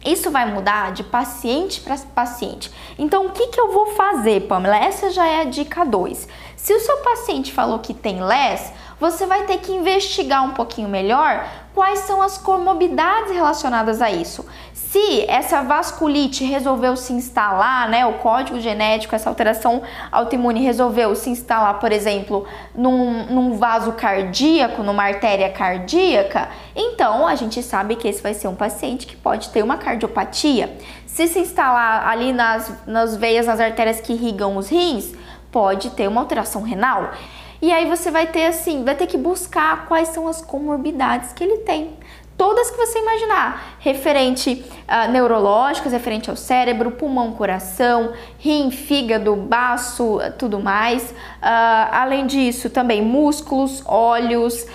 Isso 0.05 0.29
vai 0.29 0.45
mudar 0.45 0.91
de 0.91 1.03
paciente 1.03 1.81
para 1.81 1.97
paciente. 1.97 2.71
Então, 2.97 3.25
o 3.25 3.31
que, 3.31 3.47
que 3.47 3.59
eu 3.59 3.71
vou 3.71 3.87
fazer, 3.87 4.41
Pamela? 4.47 4.77
Essa 4.77 5.09
já 5.09 5.25
é 5.25 5.41
a 5.41 5.45
dica 5.45 5.83
2. 5.83 6.27
Se 6.55 6.73
o 6.73 6.79
seu 6.79 6.97
paciente 6.97 7.51
falou 7.51 7.79
que 7.79 7.93
tem 7.93 8.23
LES, 8.23 8.71
você 9.00 9.25
vai 9.25 9.44
ter 9.44 9.60
que 9.60 9.72
investigar 9.72 10.44
um 10.44 10.51
pouquinho 10.51 10.89
melhor 10.89 11.46
quais 11.74 12.00
são 12.00 12.22
as 12.22 12.38
comorbidades 12.38 13.32
relacionadas 13.32 14.01
a 14.01 14.10
isso. 14.10 14.44
Se 14.74 15.25
essa 15.27 15.62
vasculite 15.62 16.44
resolveu 16.44 16.96
se 16.96 17.13
instalar, 17.13 17.88
né, 17.89 18.06
o 18.06 18.13
código 18.13 18.60
genético, 18.60 19.13
essa 19.13 19.30
alteração 19.30 19.84
autoimune 20.12 20.62
resolveu 20.62 21.13
se 21.13 21.30
instalar, 21.30 21.77
por 21.80 21.92
exemplo, 21.92 22.48
num, 22.74 23.25
num 23.25 23.58
vaso 23.58 23.92
cardíaco, 23.92 24.82
numa 24.82 25.04
artéria 25.04 25.50
cardíaca, 25.51 26.50
então 26.75 27.27
a 27.27 27.36
gente 27.36 27.62
sabe 27.62 27.96
que 27.96 28.08
esse 28.08 28.24
vai 28.24 28.34
ser 28.34 28.48
um 28.48 28.56
paciente 28.56 29.06
que 29.06 29.16
pode 29.16 29.50
ter 29.50 29.62
uma 29.62 29.77
cardiopatia. 29.77 30.75
Se 31.06 31.27
se 31.27 31.39
instalar 31.39 32.08
ali 32.08 32.32
nas, 32.32 32.72
nas 32.88 33.16
veias, 33.16 33.46
nas 33.46 33.60
artérias 33.60 34.00
que 34.00 34.13
irrigam 34.13 34.56
os 34.56 34.70
rins, 34.70 35.13
pode 35.51 35.89
ter 35.92 36.08
uma 36.08 36.22
alteração 36.22 36.62
renal. 36.62 37.12
E 37.61 37.71
aí 37.71 37.85
você 37.85 38.11
vai 38.11 38.27
ter 38.27 38.45
assim, 38.45 38.83
vai 38.83 38.95
ter 38.95 39.07
que 39.07 39.17
buscar 39.17 39.87
quais 39.87 40.09
são 40.09 40.27
as 40.27 40.41
comorbidades 40.41 41.33
que 41.33 41.43
ele 41.43 41.57
tem. 41.59 41.97
Todas 42.37 42.69
que 42.69 42.77
você 42.77 42.99
imaginar, 42.99 43.77
referente 43.79 44.63
uh, 44.87 45.11
neurológicas, 45.11 45.91
referente 45.91 46.29
ao 46.29 46.35
cérebro, 46.35 46.91
pulmão, 46.91 47.31
coração, 47.31 48.13
rim, 48.37 48.69
fígado, 48.69 49.35
baço, 49.35 50.19
tudo 50.37 50.59
mais. 50.59 51.09
Uh, 51.09 51.89
além 51.91 52.27
disso, 52.27 52.69
também 52.69 53.01
músculos, 53.01 53.81
olhos, 53.87 54.67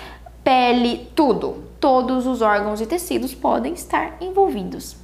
pele, 0.43 1.09
tudo. 1.15 1.63
Todos 1.79 2.27
os 2.27 2.41
órgãos 2.41 2.81
e 2.81 2.85
tecidos 2.85 3.33
podem 3.33 3.73
estar 3.73 4.17
envolvidos. 4.19 5.02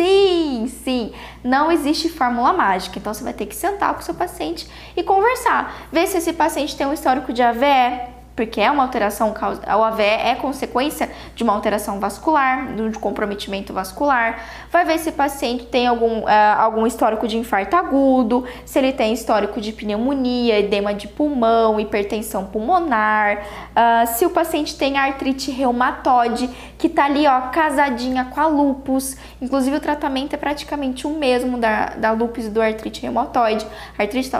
Sim, 0.00 0.66
sim, 0.82 1.12
não 1.44 1.70
existe 1.70 2.08
fórmula 2.08 2.54
mágica. 2.54 2.98
Então 2.98 3.12
você 3.12 3.22
vai 3.22 3.34
ter 3.34 3.44
que 3.44 3.54
sentar 3.54 3.92
com 3.92 4.00
o 4.00 4.02
seu 4.02 4.14
paciente 4.14 4.66
e 4.96 5.02
conversar, 5.02 5.88
ver 5.92 6.06
se 6.06 6.16
esse 6.16 6.32
paciente 6.32 6.74
tem 6.74 6.86
um 6.86 6.92
histórico 6.94 7.34
de 7.34 7.42
AVE, 7.42 8.08
porque 8.40 8.58
é 8.58 8.70
uma 8.70 8.84
alteração, 8.84 9.34
o 9.34 9.84
AVE 9.84 10.02
é 10.02 10.34
consequência 10.34 11.10
de 11.34 11.42
uma 11.42 11.52
alteração 11.52 12.00
vascular, 12.00 12.72
de 12.72 12.98
comprometimento 12.98 13.70
vascular. 13.70 14.42
Vai 14.72 14.82
ver 14.86 14.98
se 14.98 15.10
o 15.10 15.12
paciente 15.12 15.66
tem 15.66 15.86
algum, 15.86 16.20
uh, 16.20 16.56
algum 16.56 16.86
histórico 16.86 17.28
de 17.28 17.36
infarto 17.36 17.76
agudo, 17.76 18.46
se 18.64 18.78
ele 18.78 18.94
tem 18.94 19.12
histórico 19.12 19.60
de 19.60 19.72
pneumonia, 19.72 20.58
edema 20.58 20.94
de 20.94 21.06
pulmão, 21.06 21.78
hipertensão 21.78 22.46
pulmonar, 22.46 23.42
uh, 23.76 24.06
se 24.06 24.24
o 24.24 24.30
paciente 24.30 24.74
tem 24.74 24.96
artrite 24.96 25.50
reumatoide, 25.50 26.48
que 26.78 26.88
tá 26.88 27.04
ali, 27.04 27.26
ó, 27.26 27.42
casadinha 27.48 28.24
com 28.24 28.40
a 28.40 28.46
lupus. 28.46 29.18
Inclusive, 29.42 29.76
o 29.76 29.80
tratamento 29.80 30.32
é 30.32 30.38
praticamente 30.38 31.06
o 31.06 31.10
mesmo 31.10 31.58
da, 31.58 31.90
da 31.90 32.12
lupus 32.12 32.46
e 32.46 32.48
do 32.48 32.62
artrite 32.62 33.02
reumatoide. 33.02 33.66
A 33.98 34.02
artrite 34.02 34.30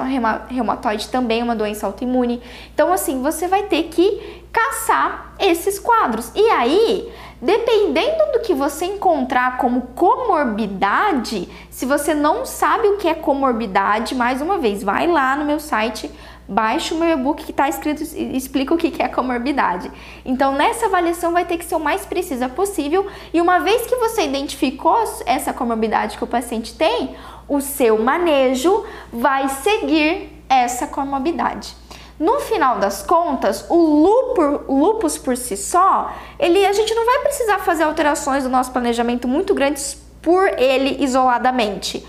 reumatoide 0.49 1.09
também 1.09 1.40
é 1.40 1.45
uma 1.45 1.54
doença 1.54 1.87
autoimune. 1.87 2.40
Então, 2.73 2.90
assim, 2.90 3.21
você 3.21 3.47
vai 3.47 3.64
ter 3.64 3.89
que 3.90 4.40
caçar 4.52 5.35
esses 5.38 5.78
quadros. 5.78 6.30
E 6.35 6.50
aí, 6.50 7.12
dependendo 7.40 8.32
do 8.32 8.40
que 8.40 8.54
você 8.54 8.85
encontrar 8.87 9.59
como 9.59 9.82
comorbidade, 9.94 11.49
se 11.70 11.87
você 11.87 12.14
não 12.14 12.44
sabe 12.44 12.88
o 12.88 12.97
que 12.97 13.09
é 13.09 13.14
comorbidade, 13.14 14.14
mais 14.14 14.40
uma 14.40 14.59
vez, 14.59 14.82
vai 14.82 15.06
lá 15.06 15.37
no 15.37 15.44
meu 15.44 15.61
site, 15.61 16.11
baixa 16.49 16.94
o 16.94 16.99
meu 16.99 17.11
e-book 17.11 17.44
que 17.44 17.52
está 17.52 17.68
escrito, 17.68 18.02
explica 18.02 18.75
o 18.75 18.76
que 18.76 19.00
é 19.00 19.09
comorbidade. 19.09 19.90
Então, 20.25 20.52
nessa 20.52 20.87
avaliação 20.87 21.32
vai 21.32 21.44
ter 21.44 21.56
que 21.56 21.64
ser 21.64 21.76
o 21.76 21.80
mais 21.80 22.04
precisa 22.04 22.49
possível. 22.49 23.06
E 23.32 23.40
uma 23.40 23.61
vez 23.61 23.87
que 23.87 23.97
você 23.97 24.23
identificou 24.23 24.97
essa 25.25 25.52
comorbidade 25.52 26.18
que 26.18 26.25
o 26.25 26.26
paciente 26.26 26.75
tem, 26.75 27.14
o 27.49 27.61
seu 27.61 28.02
manejo 28.02 28.85
vai 29.12 29.49
seguir 29.49 30.42
essa 30.49 30.88
comorbidade. 30.88 31.76
No 32.21 32.39
final 32.39 32.79
das 32.79 33.00
contas, 33.00 33.65
o 33.71 33.77
lupus, 34.69 35.17
por 35.17 35.39
si 35.39 35.57
só, 35.57 36.12
ele, 36.39 36.67
a 36.67 36.73
gente 36.75 36.95
não 36.95 37.07
vai 37.07 37.21
precisar 37.21 37.61
fazer 37.61 37.85
alterações 37.85 38.45
do 38.45 38.50
nosso 38.50 38.71
planejamento 38.73 39.27
muito 39.27 39.55
grandes 39.55 39.97
por 40.21 40.47
ele 40.61 41.03
isoladamente. 41.03 42.07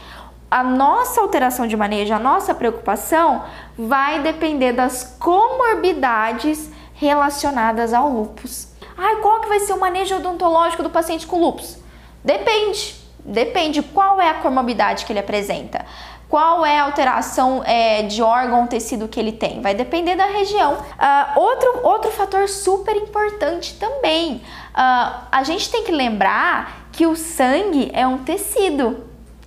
A 0.49 0.65
nossa 0.65 1.21
alteração 1.21 1.65
de 1.65 1.77
manejo, 1.77 2.13
a 2.13 2.19
nossa 2.19 2.53
preocupação 2.53 3.45
vai 3.77 4.19
depender 4.19 4.73
das 4.73 5.15
comorbidades 5.17 6.69
relacionadas 6.93 7.93
ao 7.93 8.09
lupus. 8.09 8.67
Ai, 8.97 9.15
qual 9.21 9.39
que 9.39 9.47
vai 9.47 9.61
ser 9.61 9.71
o 9.71 9.79
manejo 9.79 10.17
odontológico 10.17 10.83
do 10.83 10.89
paciente 10.89 11.25
com 11.25 11.39
lupus? 11.39 11.77
Depende. 12.21 12.99
Depende 13.23 13.81
qual 13.81 14.19
é 14.19 14.29
a 14.29 14.33
comorbidade 14.33 15.05
que 15.05 15.13
ele 15.13 15.19
apresenta 15.19 15.85
qual 16.31 16.65
é 16.65 16.79
a 16.79 16.85
alteração 16.85 17.61
é, 17.65 18.03
de 18.03 18.23
órgão 18.23 18.61
ou 18.61 18.67
tecido 18.67 19.05
que 19.05 19.19
ele 19.19 19.33
tem. 19.33 19.59
Vai 19.59 19.75
depender 19.75 20.15
da 20.15 20.27
região. 20.27 20.75
Uh, 20.75 21.39
outro, 21.39 21.79
outro 21.83 22.09
fator 22.09 22.47
super 22.47 22.95
importante 22.95 23.73
também. 23.73 24.35
Uh, 24.35 25.25
a 25.29 25.43
gente 25.43 25.69
tem 25.69 25.83
que 25.83 25.91
lembrar 25.91 26.87
que 26.93 27.05
o 27.05 27.17
sangue 27.17 27.91
é 27.93 28.07
um 28.07 28.19
tecido. 28.19 29.03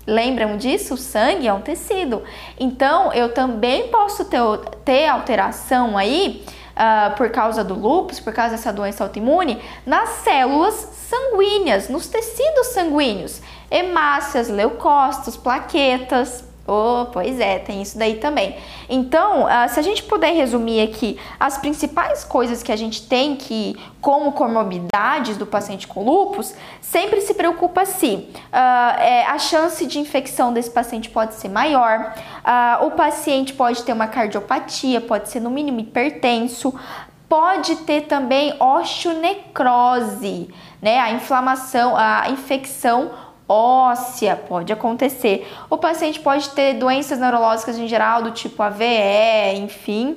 Lembram 0.07 0.59
disso? 0.59 0.93
O 0.93 0.97
sangue 0.99 1.49
é 1.49 1.55
um 1.55 1.63
tecido. 1.63 2.23
Então, 2.61 3.11
eu 3.15 3.33
também 3.33 3.89
posso 3.89 4.27
ter, 4.27 4.43
ter 4.85 5.07
alteração 5.07 5.97
aí, 5.97 6.45
uh, 6.77 7.17
por 7.17 7.31
causa 7.31 7.65
do 7.65 7.73
lúpus, 7.73 8.21
por 8.21 8.35
causa 8.35 8.57
dessa 8.57 8.71
doença 8.71 9.03
autoimune, 9.05 9.59
nas 9.87 10.11
células 10.23 10.75
sanguíneas, 11.09 11.89
nos 11.89 12.09
tecidos 12.09 12.67
sanguíneos. 12.75 13.41
Hemácias, 13.71 14.51
leucócitos, 14.51 15.35
plaquetas. 15.35 16.53
Oh, 16.67 17.07
pois 17.13 17.39
é, 17.41 17.59
tem 17.59 17.83
isso 17.83 17.99
daí 17.99 18.15
também. 18.17 18.57
Então, 18.89 19.45
uh, 19.45 19.69
se 19.69 19.79
a 19.79 19.83
gente 19.83 20.03
puder 20.03 20.33
resumir 20.33 20.81
aqui 20.81 21.19
as 21.39 21.59
principais 21.59 22.25
coisas 22.25 22.63
que 22.63 22.73
a 22.73 22.77
gente 22.77 23.07
tem 23.07 23.37
que, 23.37 23.77
como 24.01 24.33
comorbidades 24.33 25.37
do 25.37 25.45
paciente 25.45 25.87
com 25.87 26.03
lupus, 26.03 26.55
sempre 26.81 27.21
se 27.21 27.35
preocupa 27.35 27.85
se 27.85 28.15
uh, 28.15 28.99
é, 28.99 29.27
a 29.27 29.39
chance 29.39 29.85
de 29.85 29.99
infecção 29.99 30.55
desse 30.55 30.71
paciente 30.71 31.11
pode 31.11 31.35
ser 31.35 31.51
maior, 31.51 32.15
uh, 32.41 32.87
o 32.87 32.93
paciente 32.93 33.53
pode 33.53 33.83
ter 33.83 33.93
uma 33.93 34.07
cardiopatia, 34.07 35.03
pode 35.03 35.29
ser 35.29 35.41
no 35.41 35.51
mínimo 35.51 35.81
hipertenso, 35.81 36.75
pode 37.29 37.77
ter 37.77 38.03
também 38.03 38.55
osteonecrose, 38.61 40.49
né? 40.81 41.01
A 41.01 41.11
inflamação, 41.11 41.95
a 41.97 42.31
infecção 42.31 43.11
óssea 43.49 44.37
pode 44.37 44.73
acontecer. 44.73 45.51
O 45.69 45.77
paciente 45.77 46.21
pode 46.21 46.51
ter 46.51 46.75
doenças 46.75 47.19
neurológicas 47.19 47.79
em 47.79 47.87
geral, 47.87 48.23
do 48.23 48.31
tipo 48.31 48.63
AVE, 48.63 49.57
enfim. 49.57 50.17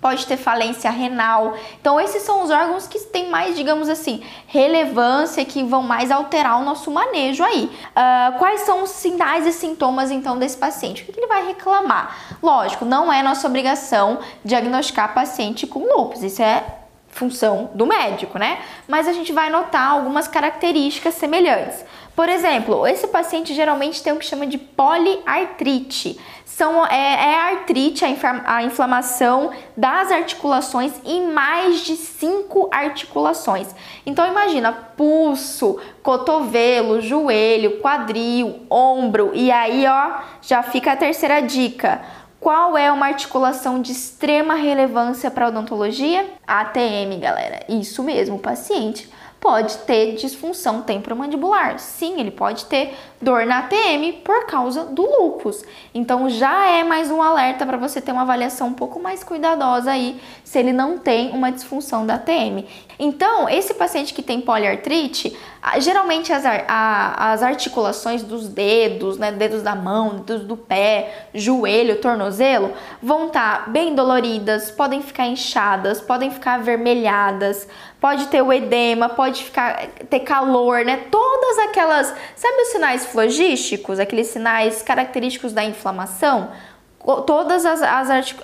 Pode 0.00 0.26
ter 0.26 0.36
falência 0.36 0.90
renal. 0.90 1.54
Então, 1.80 2.00
esses 2.00 2.22
são 2.22 2.42
os 2.42 2.50
órgãos 2.50 2.88
que 2.88 2.98
têm 2.98 3.30
mais, 3.30 3.54
digamos 3.54 3.88
assim, 3.88 4.20
relevância, 4.48 5.44
que 5.44 5.62
vão 5.62 5.84
mais 5.84 6.10
alterar 6.10 6.60
o 6.60 6.64
nosso 6.64 6.90
manejo 6.90 7.44
aí. 7.44 7.70
Uh, 7.90 8.36
quais 8.36 8.62
são 8.62 8.82
os 8.82 8.90
sinais 8.90 9.46
e 9.46 9.52
sintomas, 9.52 10.10
então, 10.10 10.36
desse 10.36 10.56
paciente? 10.56 11.02
O 11.02 11.06
que 11.06 11.20
ele 11.20 11.28
vai 11.28 11.46
reclamar? 11.46 12.36
Lógico, 12.42 12.84
não 12.84 13.12
é 13.12 13.22
nossa 13.22 13.46
obrigação 13.46 14.18
diagnosticar 14.44 15.14
paciente 15.14 15.68
com 15.68 15.86
lúpus. 15.86 16.24
Isso 16.24 16.42
é 16.42 16.81
função 17.12 17.70
do 17.74 17.86
médico, 17.86 18.38
né? 18.38 18.58
Mas 18.88 19.06
a 19.06 19.12
gente 19.12 19.32
vai 19.32 19.48
notar 19.48 19.90
algumas 19.90 20.26
características 20.26 21.14
semelhantes. 21.14 21.84
Por 22.16 22.28
exemplo, 22.28 22.86
esse 22.86 23.06
paciente 23.06 23.54
geralmente 23.54 24.02
tem 24.02 24.12
o 24.12 24.18
que 24.18 24.24
chama 24.26 24.46
de 24.46 24.58
poliartrite. 24.58 26.18
São, 26.44 26.84
é, 26.86 27.32
é 27.32 27.34
artrite, 27.52 28.04
a, 28.04 28.56
a 28.56 28.62
inflamação 28.62 29.50
das 29.74 30.12
articulações 30.12 30.92
em 31.04 31.28
mais 31.32 31.80
de 31.80 31.96
cinco 31.96 32.68
articulações. 32.70 33.74
Então 34.04 34.26
imagina 34.26 34.70
pulso, 34.70 35.78
cotovelo, 36.02 37.00
joelho, 37.00 37.80
quadril, 37.80 38.66
ombro 38.68 39.30
e 39.32 39.50
aí 39.50 39.86
ó 39.86 40.20
já 40.42 40.62
fica 40.62 40.92
a 40.92 40.96
terceira 40.96 41.40
dica. 41.40 42.02
Qual 42.42 42.76
é 42.76 42.90
uma 42.90 43.06
articulação 43.06 43.80
de 43.80 43.92
extrema 43.92 44.54
relevância 44.54 45.30
para 45.30 45.44
a 45.44 45.48
odontologia? 45.48 46.28
ATM, 46.44 47.20
galera. 47.20 47.64
Isso 47.68 48.02
mesmo, 48.02 48.34
o 48.34 48.40
paciente 48.40 49.08
pode 49.40 49.78
ter 49.78 50.16
disfunção 50.16 50.82
temporomandibular. 50.82 51.78
Sim, 51.78 52.18
ele 52.18 52.32
pode 52.32 52.64
ter 52.64 52.98
dor 53.22 53.46
na 53.46 53.60
ATM 53.60 54.20
por 54.24 54.46
causa 54.46 54.84
do 54.84 55.02
lúpus. 55.02 55.64
Então 55.94 56.28
já 56.28 56.68
é 56.68 56.82
mais 56.82 57.10
um 57.10 57.22
alerta 57.22 57.64
para 57.64 57.76
você 57.76 58.00
ter 58.00 58.10
uma 58.10 58.22
avaliação 58.22 58.68
um 58.68 58.74
pouco 58.74 59.00
mais 59.00 59.22
cuidadosa 59.22 59.92
aí 59.92 60.20
se 60.44 60.58
ele 60.58 60.72
não 60.72 60.98
tem 60.98 61.30
uma 61.30 61.50
disfunção 61.50 62.04
da 62.04 62.16
ATM. 62.16 62.66
Então, 62.98 63.48
esse 63.48 63.74
paciente 63.74 64.12
que 64.12 64.22
tem 64.22 64.40
poliartrite, 64.40 65.36
geralmente 65.78 66.32
as, 66.32 66.44
a, 66.44 67.32
as 67.32 67.42
articulações 67.42 68.22
dos 68.22 68.48
dedos, 68.48 69.18
né, 69.18 69.32
dedos 69.32 69.62
da 69.62 69.74
mão, 69.74 70.16
dedos 70.18 70.44
do 70.44 70.56
pé, 70.56 71.26
joelho, 71.34 72.00
tornozelo, 72.00 72.72
vão 73.02 73.28
estar 73.28 73.64
tá 73.64 73.70
bem 73.70 73.94
doloridas, 73.94 74.70
podem 74.70 75.02
ficar 75.02 75.26
inchadas, 75.26 76.00
podem 76.00 76.30
ficar 76.30 76.54
avermelhadas, 76.54 77.66
pode 78.00 78.26
ter 78.26 78.42
o 78.42 78.52
edema, 78.52 79.08
pode 79.08 79.44
ficar 79.44 79.86
ter 80.10 80.20
calor, 80.20 80.84
né? 80.84 81.04
Todas 81.10 81.58
aquelas, 81.60 82.14
sabe 82.36 82.62
os 82.62 82.68
sinais 82.68 83.06
flogísticos, 83.12 84.00
aqueles 84.00 84.26
sinais 84.26 84.82
característicos 84.82 85.52
da 85.52 85.64
inflamação? 85.64 86.50
Todas 87.26 87.64
as, 87.64 87.82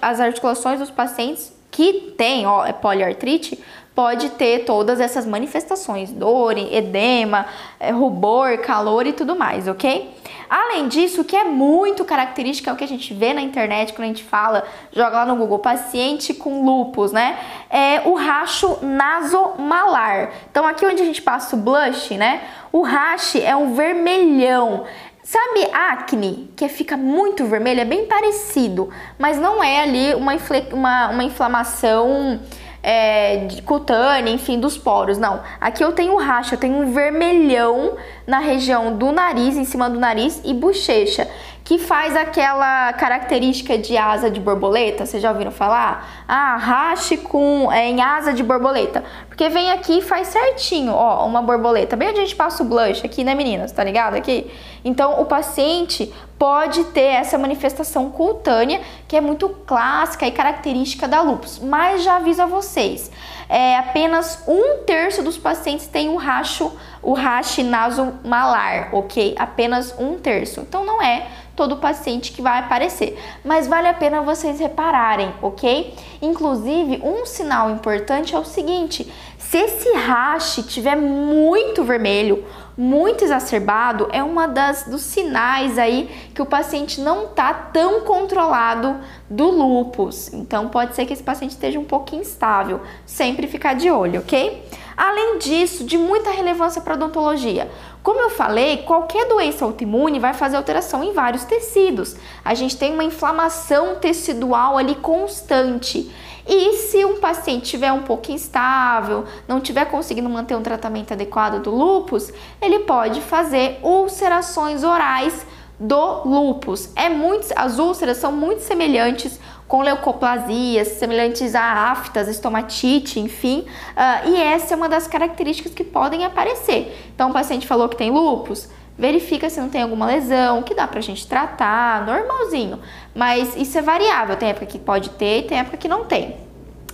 as 0.01 0.21
articulações 0.21 0.79
dos 0.79 0.91
pacientes 0.91 1.53
que 1.71 2.15
têm 2.17 2.47
ó, 2.47 2.65
é 2.65 2.73
poliartrite 2.73 3.59
pode 3.99 4.31
ter 4.31 4.65
todas 4.65 5.01
essas 5.01 5.27
manifestações, 5.27 6.13
dor, 6.13 6.57
edema, 6.57 7.47
é, 7.81 7.91
rubor, 7.91 8.59
calor 8.59 9.05
e 9.09 9.13
tudo 9.13 9.35
mais, 9.35 9.67
ok? 9.67 10.15
Além 10.49 10.87
disso, 10.87 11.23
o 11.23 11.25
que 11.25 11.37
é 11.37 11.43
muito 11.43 12.05
característico 12.05 12.71
é 12.71 12.73
o 12.73 12.77
que 12.77 12.85
a 12.85 12.89
gente 12.89 13.13
vê 13.13 13.35
na 13.35 13.43
internet 13.43 13.93
quando 13.93 14.05
a 14.05 14.09
gente 14.09 14.23
fala, 14.23 14.63
joga 14.93 15.17
lá 15.19 15.27
no 15.27 15.35
Google, 15.35 15.59
paciente 15.59 16.33
com 16.33 16.65
lupus, 16.65 17.11
né? 17.11 17.39
É 17.69 18.03
o 18.05 18.15
racho 18.15 18.79
nasomalar. 18.83 20.31
Então 20.49 20.65
aqui 20.65 20.87
onde 20.87 21.03
a 21.03 21.05
gente 21.05 21.21
passa 21.21 21.57
o 21.57 21.59
blush, 21.59 22.17
né? 22.17 22.41
O 22.73 22.83
rache 22.83 23.41
é 23.41 23.55
um 23.57 23.75
vermelhão. 23.75 24.85
Sabe 25.23 25.69
acne, 25.73 26.51
que 26.57 26.69
fica 26.69 26.97
muito 26.97 27.45
vermelho? 27.45 27.81
É 27.81 27.85
bem 27.85 28.07
parecido, 28.07 28.89
mas 29.19 29.39
não 29.39 29.63
é 29.63 29.81
ali 29.81 30.15
uma, 30.15 30.33
uma, 30.73 31.11
uma 31.11 31.25
inflamação 31.25 32.41
é, 32.83 33.47
cutânea, 33.65 34.33
enfim, 34.33 34.59
dos 34.59 34.79
poros. 34.79 35.19
Não. 35.19 35.43
Aqui 35.61 35.85
eu 35.85 35.93
tenho 35.93 36.17
racha, 36.17 36.55
eu 36.55 36.59
tenho 36.59 36.77
um 36.79 36.93
vermelhão 36.93 37.97
na 38.27 38.39
região 38.39 38.97
do 38.97 39.13
nariz, 39.13 39.57
em 39.57 39.65
cima 39.65 39.91
do 39.91 39.99
nariz 39.99 40.41
e 40.45 40.55
bochecha 40.55 41.29
que 41.69 41.79
faz 41.79 42.17
aquela 42.17 42.95
característica 42.95 43.77
de 43.77 43.95
asa 43.95 44.31
de 44.31 44.41
borboleta. 44.41 45.05
Vocês 45.05 45.23
já 45.23 45.31
ouviram 45.31 45.51
falar? 45.51 46.25
Ah, 46.27 46.57
rache 46.57 47.19
com 47.19 47.71
é, 47.71 47.91
em 47.91 48.01
asa 48.01 48.33
de 48.33 48.43
borboleta. 48.43 49.05
Porque 49.29 49.51
vem 49.51 49.71
aqui 49.71 49.99
e 49.99 50.03
faz 50.03 50.29
certinho, 50.29 50.95
ó, 50.95 51.27
uma 51.27 51.43
borboleta. 51.43 51.95
Bem 51.95 52.09
onde 52.09 52.21
a 52.21 52.23
gente 52.23 52.35
passa 52.35 52.63
o 52.63 52.67
blush 52.67 53.05
aqui, 53.05 53.23
né, 53.23 53.35
meninas? 53.35 53.71
Tá 53.71 53.85
ligado 53.85 54.15
aqui? 54.15 54.51
Então, 54.83 55.21
o 55.21 55.27
paciente 55.27 56.11
pode 56.39 56.85
ter 56.85 57.03
essa 57.03 57.37
manifestação 57.37 58.11
cutânea, 58.11 58.81
que 59.07 59.15
é 59.15 59.21
muito 59.21 59.51
clássica 59.67 60.27
e 60.27 60.31
característica 60.31 61.07
da 61.07 61.21
lúpus. 61.21 61.59
Mas 61.59 62.03
já 62.03 62.17
aviso 62.17 62.41
a 62.41 62.47
vocês, 62.47 63.11
é, 63.47 63.77
apenas 63.77 64.43
um 64.49 64.85
terço 64.87 65.23
dos 65.23 65.37
pacientes 65.37 65.87
tem 65.87 66.09
o 66.09 66.17
racho, 66.17 66.73
o 67.03 67.13
rache 67.13 67.63
nasomalar, 67.63 68.89
ok? 68.95 69.35
Apenas 69.39 69.95
um 69.99 70.19
terço. 70.19 70.61
Então, 70.61 70.83
não 70.87 71.03
é 71.03 71.27
todo 71.59 71.79
paciente 71.79 72.31
que 72.31 72.41
vai 72.41 72.61
aparecer. 72.61 73.19
Mas 73.45 73.67
vale 73.67 73.89
a 73.89 73.93
pena 73.93 74.23
vocês 74.23 74.61
repararem, 74.61 75.35
ok? 75.43 75.93
Inclusive, 76.23 77.03
um 77.03 77.27
sinal 77.27 77.69
importante 77.69 78.33
é 78.33 78.39
o 78.39 78.45
seguinte: 78.45 79.13
se 79.37 79.59
esse 79.59 79.93
rache 79.93 80.63
tiver 80.63 80.95
muito 80.95 81.83
vermelho, 81.83 82.45
muito 82.79 83.25
exacerbado, 83.25 84.09
é 84.13 84.23
uma 84.23 84.47
das 84.47 84.85
dos 84.85 85.03
sinais 85.03 85.77
aí 85.77 86.09
que 86.33 86.41
o 86.41 86.47
paciente 86.47 87.01
não 87.01 87.25
está 87.25 87.53
tão 87.53 88.03
controlado 88.03 88.97
do 89.29 89.51
lupus. 89.51 90.33
Então 90.33 90.69
pode 90.69 90.95
ser 90.95 91.05
que 91.05 91.13
esse 91.13 91.23
paciente 91.23 91.51
esteja 91.51 91.81
um 91.81 91.85
pouco 91.85 92.15
instável. 92.15 92.81
Sempre 93.05 93.49
ficar 93.49 93.75
de 93.75 93.91
olho, 93.91 94.21
ok? 94.21 94.65
Além 94.97 95.39
disso, 95.39 95.83
de 95.83 95.99
muita 95.99 96.31
relevância 96.31 96.81
para 96.81 96.95
odontologia. 96.95 97.69
Como 98.01 98.21
eu 98.21 98.31
falei, 98.31 98.79
qualquer 98.79 99.27
doença 99.29 99.65
autoimune 99.65 100.21
vai 100.21 100.33
fazer 100.33 100.57
alteração 100.57 101.03
em 101.03 101.13
vários 101.13 101.45
tecidos. 101.45 102.15
A 102.45 102.55
gente 102.55 102.77
tem 102.77 102.95
uma 102.95 103.03
inflamação 103.03 103.97
tecidual 103.97 104.79
ali 104.79 104.95
constante. 104.95 106.13
E 106.49 106.73
se 106.79 107.05
um 107.05 107.21
paciente 107.21 107.69
tiver 107.69 107.93
um 107.93 108.03
pouco 108.03 108.33
instável, 108.33 109.27
não 109.47 109.61
tiver 109.61 109.85
conseguindo 109.85 110.31
manter 110.31 110.57
um 110.57 110.63
tratamento 110.63 111.13
adequado 111.13 111.63
do 111.63 111.71
lupus, 111.71 112.33
ele 112.63 112.81
pode 112.81 113.21
fazer 113.21 113.79
ulcerações 113.83 114.83
orais 114.83 115.47
do 115.79 116.23
lupus. 116.25 116.91
É 116.97 117.11
muito, 117.11 117.47
as 117.55 117.79
úlceras 117.79 118.17
são 118.17 118.33
muito 118.33 118.63
semelhantes 118.63 119.39
com 119.69 119.83
leucoplasias, 119.83 120.89
semelhantes 120.89 121.55
a 121.55 121.91
aftas, 121.91 122.27
estomatite, 122.27 123.21
enfim. 123.21 123.67
Uh, 123.91 124.31
e 124.31 124.37
essa 124.41 124.73
é 124.73 124.77
uma 124.77 124.89
das 124.89 125.07
características 125.07 125.75
que 125.75 125.85
podem 125.85 126.25
aparecer. 126.25 127.11
Então, 127.15 127.29
o 127.29 127.33
paciente 127.35 127.67
falou 127.67 127.89
que 127.91 127.97
tem 127.97 128.11
lupus, 128.11 128.71
verifica 128.99 129.49
se 129.49 129.61
não 129.61 129.69
tem 129.69 129.83
alguma 129.83 130.07
lesão, 130.07 130.63
que 130.63 130.75
dá 130.75 130.87
pra 130.87 131.01
gente 131.01 131.27
tratar, 131.27 132.05
normalzinho. 132.05 132.81
Mas 133.15 133.57
isso 133.57 133.79
é 133.79 133.83
variável, 133.83 134.37
tem 134.37 134.49
época 134.49 134.67
que 134.67 134.79
pode 134.79 135.11
ter 135.11 135.41
e 135.41 135.43
tem 135.43 135.59
época 135.59 135.77
que 135.77 135.89
não 135.89 136.05
tem. 136.05 136.49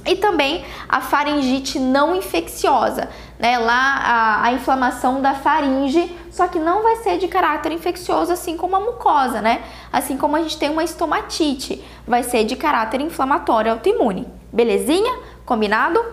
E 0.06 0.16
também 0.16 0.62
a 0.86 1.00
faringite 1.00 1.78
não 1.78 2.14
infecciosa, 2.14 3.08
né? 3.38 3.58
Lá 3.58 3.96
a, 3.96 4.44
a, 4.44 4.52
inflamação 4.52 5.22
da 5.22 5.34
faringe, 5.34 6.14
só 6.30 6.46
que 6.46 6.58
não 6.58 6.82
vai 6.82 6.96
ser 6.96 7.16
de 7.16 7.26
caráter 7.26 7.72
infeccioso, 7.72 8.30
assim 8.30 8.54
como 8.54 8.76
a 8.76 8.80
mucosa, 8.80 9.40
né? 9.40 9.62
Assim 9.90 10.18
como 10.18 10.36
a 10.36 10.42
gente 10.42 10.58
tem 10.58 10.68
uma 10.68 10.84
estomatite, 10.84 11.82
vai 12.06 12.22
ser 12.22 12.44
de 12.44 12.54
caráter 12.54 13.00
inflamatório 13.00 13.72
autoimune. 13.72 14.28
Belezinha? 14.52 15.20
Combinado? 15.46 16.04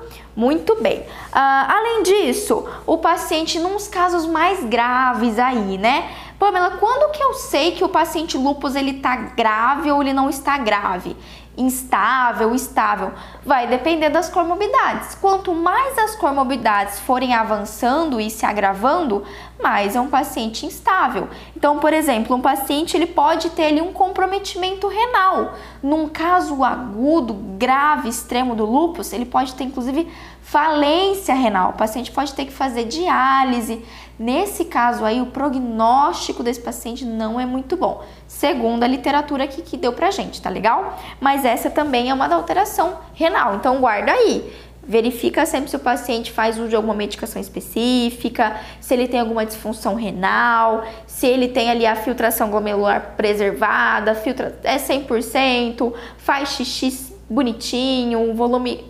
Muito 0.41 0.81
bem. 0.81 1.01
Uh, 1.01 1.05
além 1.35 2.01
disso, 2.01 2.67
o 2.87 2.97
paciente, 2.97 3.59
nos 3.59 3.87
casos 3.87 4.25
mais 4.25 4.63
graves 4.63 5.37
aí, 5.37 5.77
né? 5.77 6.09
Pamela, 6.39 6.77
quando 6.79 7.11
que 7.11 7.21
eu 7.21 7.35
sei 7.35 7.73
que 7.73 7.83
o 7.83 7.89
paciente 7.89 8.35
lupus 8.39 8.75
ele 8.75 8.93
tá 8.93 9.15
grave 9.15 9.91
ou 9.91 10.01
ele 10.01 10.13
não 10.13 10.31
está 10.31 10.57
grave? 10.57 11.15
instável, 11.57 12.55
estável, 12.55 13.11
vai 13.45 13.67
depender 13.67 14.09
das 14.09 14.29
comorbidades. 14.29 15.15
Quanto 15.15 15.53
mais 15.53 15.97
as 15.97 16.15
comorbidades 16.15 16.99
forem 16.99 17.33
avançando 17.33 18.19
e 18.21 18.29
se 18.29 18.45
agravando, 18.45 19.23
mais 19.61 19.95
é 19.95 20.01
um 20.01 20.09
paciente 20.09 20.65
instável. 20.65 21.27
Então, 21.55 21.79
por 21.79 21.93
exemplo, 21.93 22.35
um 22.35 22.41
paciente 22.41 22.95
ele 22.95 23.07
pode 23.07 23.49
ter 23.51 23.65
ali 23.65 23.81
um 23.81 23.93
comprometimento 23.93 24.87
renal. 24.87 25.53
Num 25.81 26.07
caso 26.07 26.63
agudo, 26.63 27.33
grave, 27.33 28.09
extremo 28.09 28.55
do 28.55 28.65
lúpus, 28.65 29.13
ele 29.13 29.25
pode 29.25 29.53
ter 29.55 29.63
inclusive 29.63 30.11
falência 30.41 31.33
renal. 31.33 31.69
O 31.69 31.73
paciente 31.73 32.11
pode 32.11 32.33
ter 32.33 32.45
que 32.45 32.51
fazer 32.51 32.85
diálise. 32.85 33.83
Nesse 34.19 34.65
caso 34.65 35.03
aí, 35.03 35.19
o 35.19 35.27
prognóstico 35.27 36.43
desse 36.43 36.61
paciente 36.61 37.03
não 37.03 37.39
é 37.39 37.45
muito 37.45 37.75
bom, 37.75 38.03
segundo 38.27 38.83
a 38.83 38.87
literatura 38.87 39.45
aqui 39.45 39.63
que 39.63 39.75
deu 39.75 39.93
pra 39.93 40.11
gente, 40.11 40.39
tá 40.39 40.47
legal? 40.47 40.99
Mas 41.19 41.43
essa 41.43 41.71
também 41.71 42.11
é 42.11 42.13
uma 42.13 42.31
alteração 42.31 42.99
renal, 43.15 43.30
então 43.55 43.79
guarda 43.79 44.11
aí. 44.11 44.53
Verifica 44.83 45.45
sempre 45.45 45.69
se 45.69 45.75
o 45.75 45.79
paciente 45.79 46.31
faz 46.31 46.57
uso 46.57 46.67
de 46.67 46.75
alguma 46.75 46.95
medicação 46.95 47.39
específica, 47.39 48.59
se 48.79 48.93
ele 48.93 49.07
tem 49.07 49.19
alguma 49.19 49.45
disfunção 49.45 49.93
renal, 49.93 50.83
se 51.05 51.27
ele 51.27 51.47
tem 51.47 51.69
ali 51.69 51.85
a 51.85 51.95
filtração 51.95 52.49
glomerular 52.49 53.13
preservada, 53.15 54.15
filtra 54.15 54.59
é 54.63 54.77
100%, 54.77 55.93
faz 56.17 56.49
xixi 56.49 57.11
bonitinho, 57.29 58.33
volume, 58.33 58.83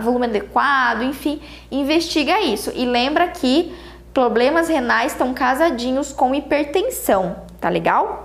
volume 0.00 0.26
adequado, 0.26 1.02
enfim, 1.02 1.40
investiga 1.70 2.40
isso. 2.40 2.72
E 2.74 2.86
lembra 2.86 3.28
que 3.28 3.74
problemas 4.14 4.68
renais 4.68 5.12
estão 5.12 5.34
casadinhos 5.34 6.12
com 6.12 6.34
hipertensão, 6.34 7.36
tá 7.60 7.68
legal? 7.68 8.23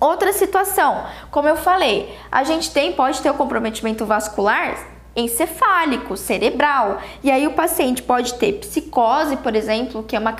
Outra 0.00 0.32
situação, 0.32 1.04
como 1.30 1.46
eu 1.46 1.56
falei, 1.56 2.16
a 2.32 2.42
gente 2.42 2.70
tem, 2.70 2.92
pode 2.92 3.20
ter 3.20 3.30
o 3.30 3.34
comprometimento 3.34 4.06
vascular 4.06 4.76
encefálico, 5.14 6.16
cerebral. 6.16 6.98
E 7.22 7.30
aí 7.30 7.46
o 7.46 7.52
paciente 7.52 8.02
pode 8.02 8.34
ter 8.34 8.54
psicose, 8.54 9.36
por 9.36 9.54
exemplo, 9.54 10.02
que 10.02 10.16
é 10.16 10.18
uma 10.18 10.32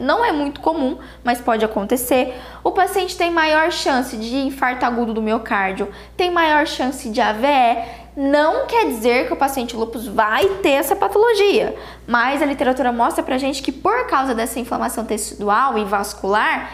não 0.00 0.24
é 0.24 0.32
muito 0.32 0.60
comum, 0.60 0.98
mas 1.22 1.40
pode 1.40 1.64
acontecer. 1.64 2.34
O 2.64 2.70
paciente 2.70 3.16
tem 3.16 3.30
maior 3.30 3.70
chance 3.70 4.16
de 4.16 4.36
infarto 4.36 4.86
agudo 4.86 5.12
do 5.12 5.20
miocárdio, 5.20 5.88
tem 6.16 6.30
maior 6.30 6.66
chance 6.66 7.10
de 7.10 7.20
AVE. 7.20 8.00
Não 8.16 8.66
quer 8.66 8.86
dizer 8.86 9.26
que 9.26 9.32
o 9.32 9.36
paciente 9.36 9.76
lupus 9.76 10.06
vai 10.06 10.46
ter 10.62 10.72
essa 10.72 10.94
patologia, 10.94 11.74
mas 12.06 12.42
a 12.42 12.46
literatura 12.46 12.92
mostra 12.92 13.22
pra 13.22 13.38
gente 13.38 13.62
que 13.62 13.72
por 13.72 14.06
causa 14.06 14.34
dessa 14.34 14.60
inflamação 14.60 15.04
tecidual 15.04 15.78
e 15.78 15.84
vascular, 15.84 16.70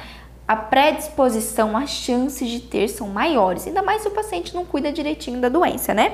a 0.48 0.56
predisposição, 0.56 1.76
as 1.76 1.90
chances 1.90 2.48
de 2.48 2.58
ter 2.58 2.88
são 2.88 3.06
maiores, 3.08 3.66
ainda 3.66 3.82
mais 3.82 4.00
se 4.00 4.08
o 4.08 4.10
paciente 4.10 4.54
não 4.54 4.64
cuida 4.64 4.90
direitinho 4.90 5.38
da 5.38 5.50
doença, 5.50 5.92
né? 5.92 6.12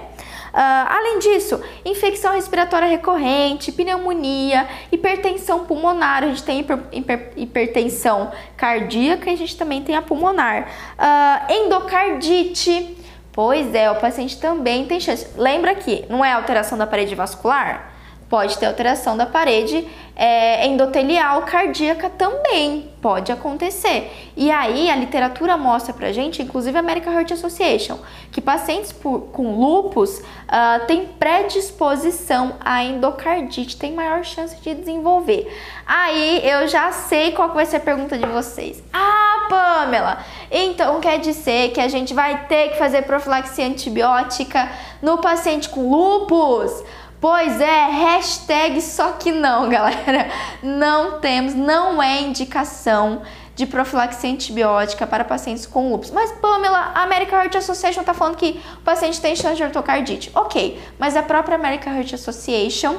Uh, 0.52 0.58
além 0.88 1.20
disso, 1.20 1.62
infecção 1.84 2.32
respiratória 2.32 2.88
recorrente, 2.88 3.70
pneumonia, 3.70 4.66
hipertensão 4.90 5.64
pulmonar, 5.64 6.24
a 6.24 6.26
gente 6.26 6.42
tem 6.42 6.58
hiper, 6.58 6.80
hiper, 6.90 7.32
hipertensão 7.36 8.32
cardíaca 8.56 9.30
e 9.30 9.34
a 9.34 9.36
gente 9.36 9.56
também 9.56 9.84
tem 9.84 9.94
a 9.94 10.02
pulmonar. 10.02 10.66
Uh, 10.98 11.52
endocardite, 11.52 12.96
pois 13.30 13.72
é, 13.72 13.88
o 13.88 14.00
paciente 14.00 14.36
também 14.40 14.84
tem 14.84 14.98
chance. 14.98 15.28
Lembra 15.36 15.76
que 15.76 16.04
não 16.10 16.24
é 16.24 16.32
alteração 16.32 16.76
da 16.76 16.88
parede 16.88 17.14
vascular? 17.14 17.93
Pode 18.28 18.58
ter 18.58 18.66
alteração 18.66 19.16
da 19.16 19.26
parede 19.26 19.86
é, 20.16 20.66
endotelial 20.66 21.42
cardíaca 21.42 22.08
também, 22.08 22.90
pode 23.02 23.32
acontecer. 23.32 24.12
E 24.36 24.50
aí 24.50 24.88
a 24.88 24.96
literatura 24.96 25.56
mostra 25.56 25.92
pra 25.92 26.12
gente, 26.12 26.40
inclusive 26.40 26.76
a 26.76 26.80
American 26.80 27.12
Heart 27.12 27.32
Association, 27.32 27.98
que 28.30 28.40
pacientes 28.40 28.92
por, 28.92 29.28
com 29.32 29.56
lupus 29.56 30.18
uh, 30.18 30.86
têm 30.86 31.06
predisposição 31.06 32.54
à 32.60 32.84
endocardite, 32.84 33.76
tem 33.76 33.92
maior 33.92 34.24
chance 34.24 34.56
de 34.60 34.74
desenvolver. 34.74 35.52
Aí 35.84 36.40
eu 36.44 36.68
já 36.68 36.92
sei 36.92 37.32
qual 37.32 37.52
vai 37.52 37.66
ser 37.66 37.76
a 37.76 37.80
pergunta 37.80 38.16
de 38.16 38.26
vocês. 38.26 38.82
Ah, 38.92 39.46
Pamela, 39.48 40.18
então 40.50 41.00
quer 41.00 41.18
dizer 41.18 41.72
que 41.72 41.80
a 41.80 41.88
gente 41.88 42.14
vai 42.14 42.46
ter 42.46 42.70
que 42.70 42.78
fazer 42.78 43.02
profilaxia 43.02 43.66
antibiótica 43.66 44.70
no 45.02 45.18
paciente 45.18 45.68
com 45.68 45.90
lupus? 45.90 46.82
Pois 47.24 47.58
é, 47.58 47.86
hashtag 47.86 48.82
só 48.82 49.12
que 49.12 49.32
não, 49.32 49.66
galera. 49.72 50.28
Não 50.62 51.20
temos, 51.20 51.54
não 51.54 52.02
é 52.02 52.20
indicação 52.20 53.22
de 53.56 53.64
profilaxia 53.64 54.30
antibiótica 54.30 55.06
para 55.06 55.24
pacientes 55.24 55.64
com 55.64 55.90
lúpus. 55.90 56.10
Mas, 56.10 56.32
Pamela, 56.32 56.92
a 56.94 57.02
American 57.02 57.38
Heart 57.38 57.54
Association 57.54 58.02
está 58.02 58.12
falando 58.12 58.36
que 58.36 58.60
o 58.76 58.80
paciente 58.82 59.22
tem 59.22 59.34
chance 59.34 59.56
de 59.56 59.62
ortocardite. 59.62 60.30
Ok, 60.34 60.78
mas 60.98 61.16
a 61.16 61.22
própria 61.22 61.54
American 61.54 61.94
Heart 61.94 62.12
Association 62.12 62.96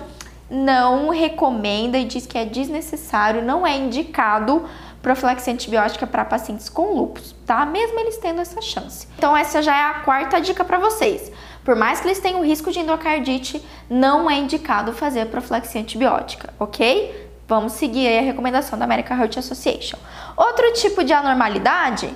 não 0.49 1.09
recomenda 1.09 1.95
e 1.99 2.05
diz 2.05 2.25
que 2.25 2.35
é 2.35 2.45
desnecessário, 2.45 3.43
não 3.43 3.65
é 3.65 3.77
indicado 3.77 4.65
profilaxia 5.05 5.53
antibiótica 5.53 6.07
para 6.07 6.25
pacientes 6.25 6.67
com 6.67 6.95
lúpus, 6.95 7.35
tá? 7.45 7.63
Mesmo 7.63 7.99
eles 7.99 8.17
tendo 8.17 8.41
essa 8.41 8.59
chance. 8.59 9.07
Então, 9.15 9.37
essa 9.37 9.61
já 9.61 9.77
é 9.77 9.83
a 9.83 9.93
quarta 9.99 10.41
dica 10.41 10.65
para 10.65 10.79
vocês. 10.79 11.31
Por 11.63 11.75
mais 11.75 12.01
que 12.01 12.07
eles 12.07 12.17
tenham 12.17 12.43
risco 12.43 12.71
de 12.71 12.79
endocardite, 12.79 13.63
não 13.87 14.27
é 14.27 14.35
indicado 14.35 14.91
fazer 14.93 15.27
profilaxia 15.27 15.79
antibiótica, 15.79 16.51
ok? 16.59 17.29
Vamos 17.47 17.73
seguir 17.73 18.17
a 18.17 18.21
recomendação 18.21 18.79
da 18.79 18.85
American 18.85 19.15
Heart 19.15 19.37
Association. 19.37 19.99
Outro 20.35 20.73
tipo 20.73 21.03
de 21.03 21.13
anormalidade, 21.13 22.11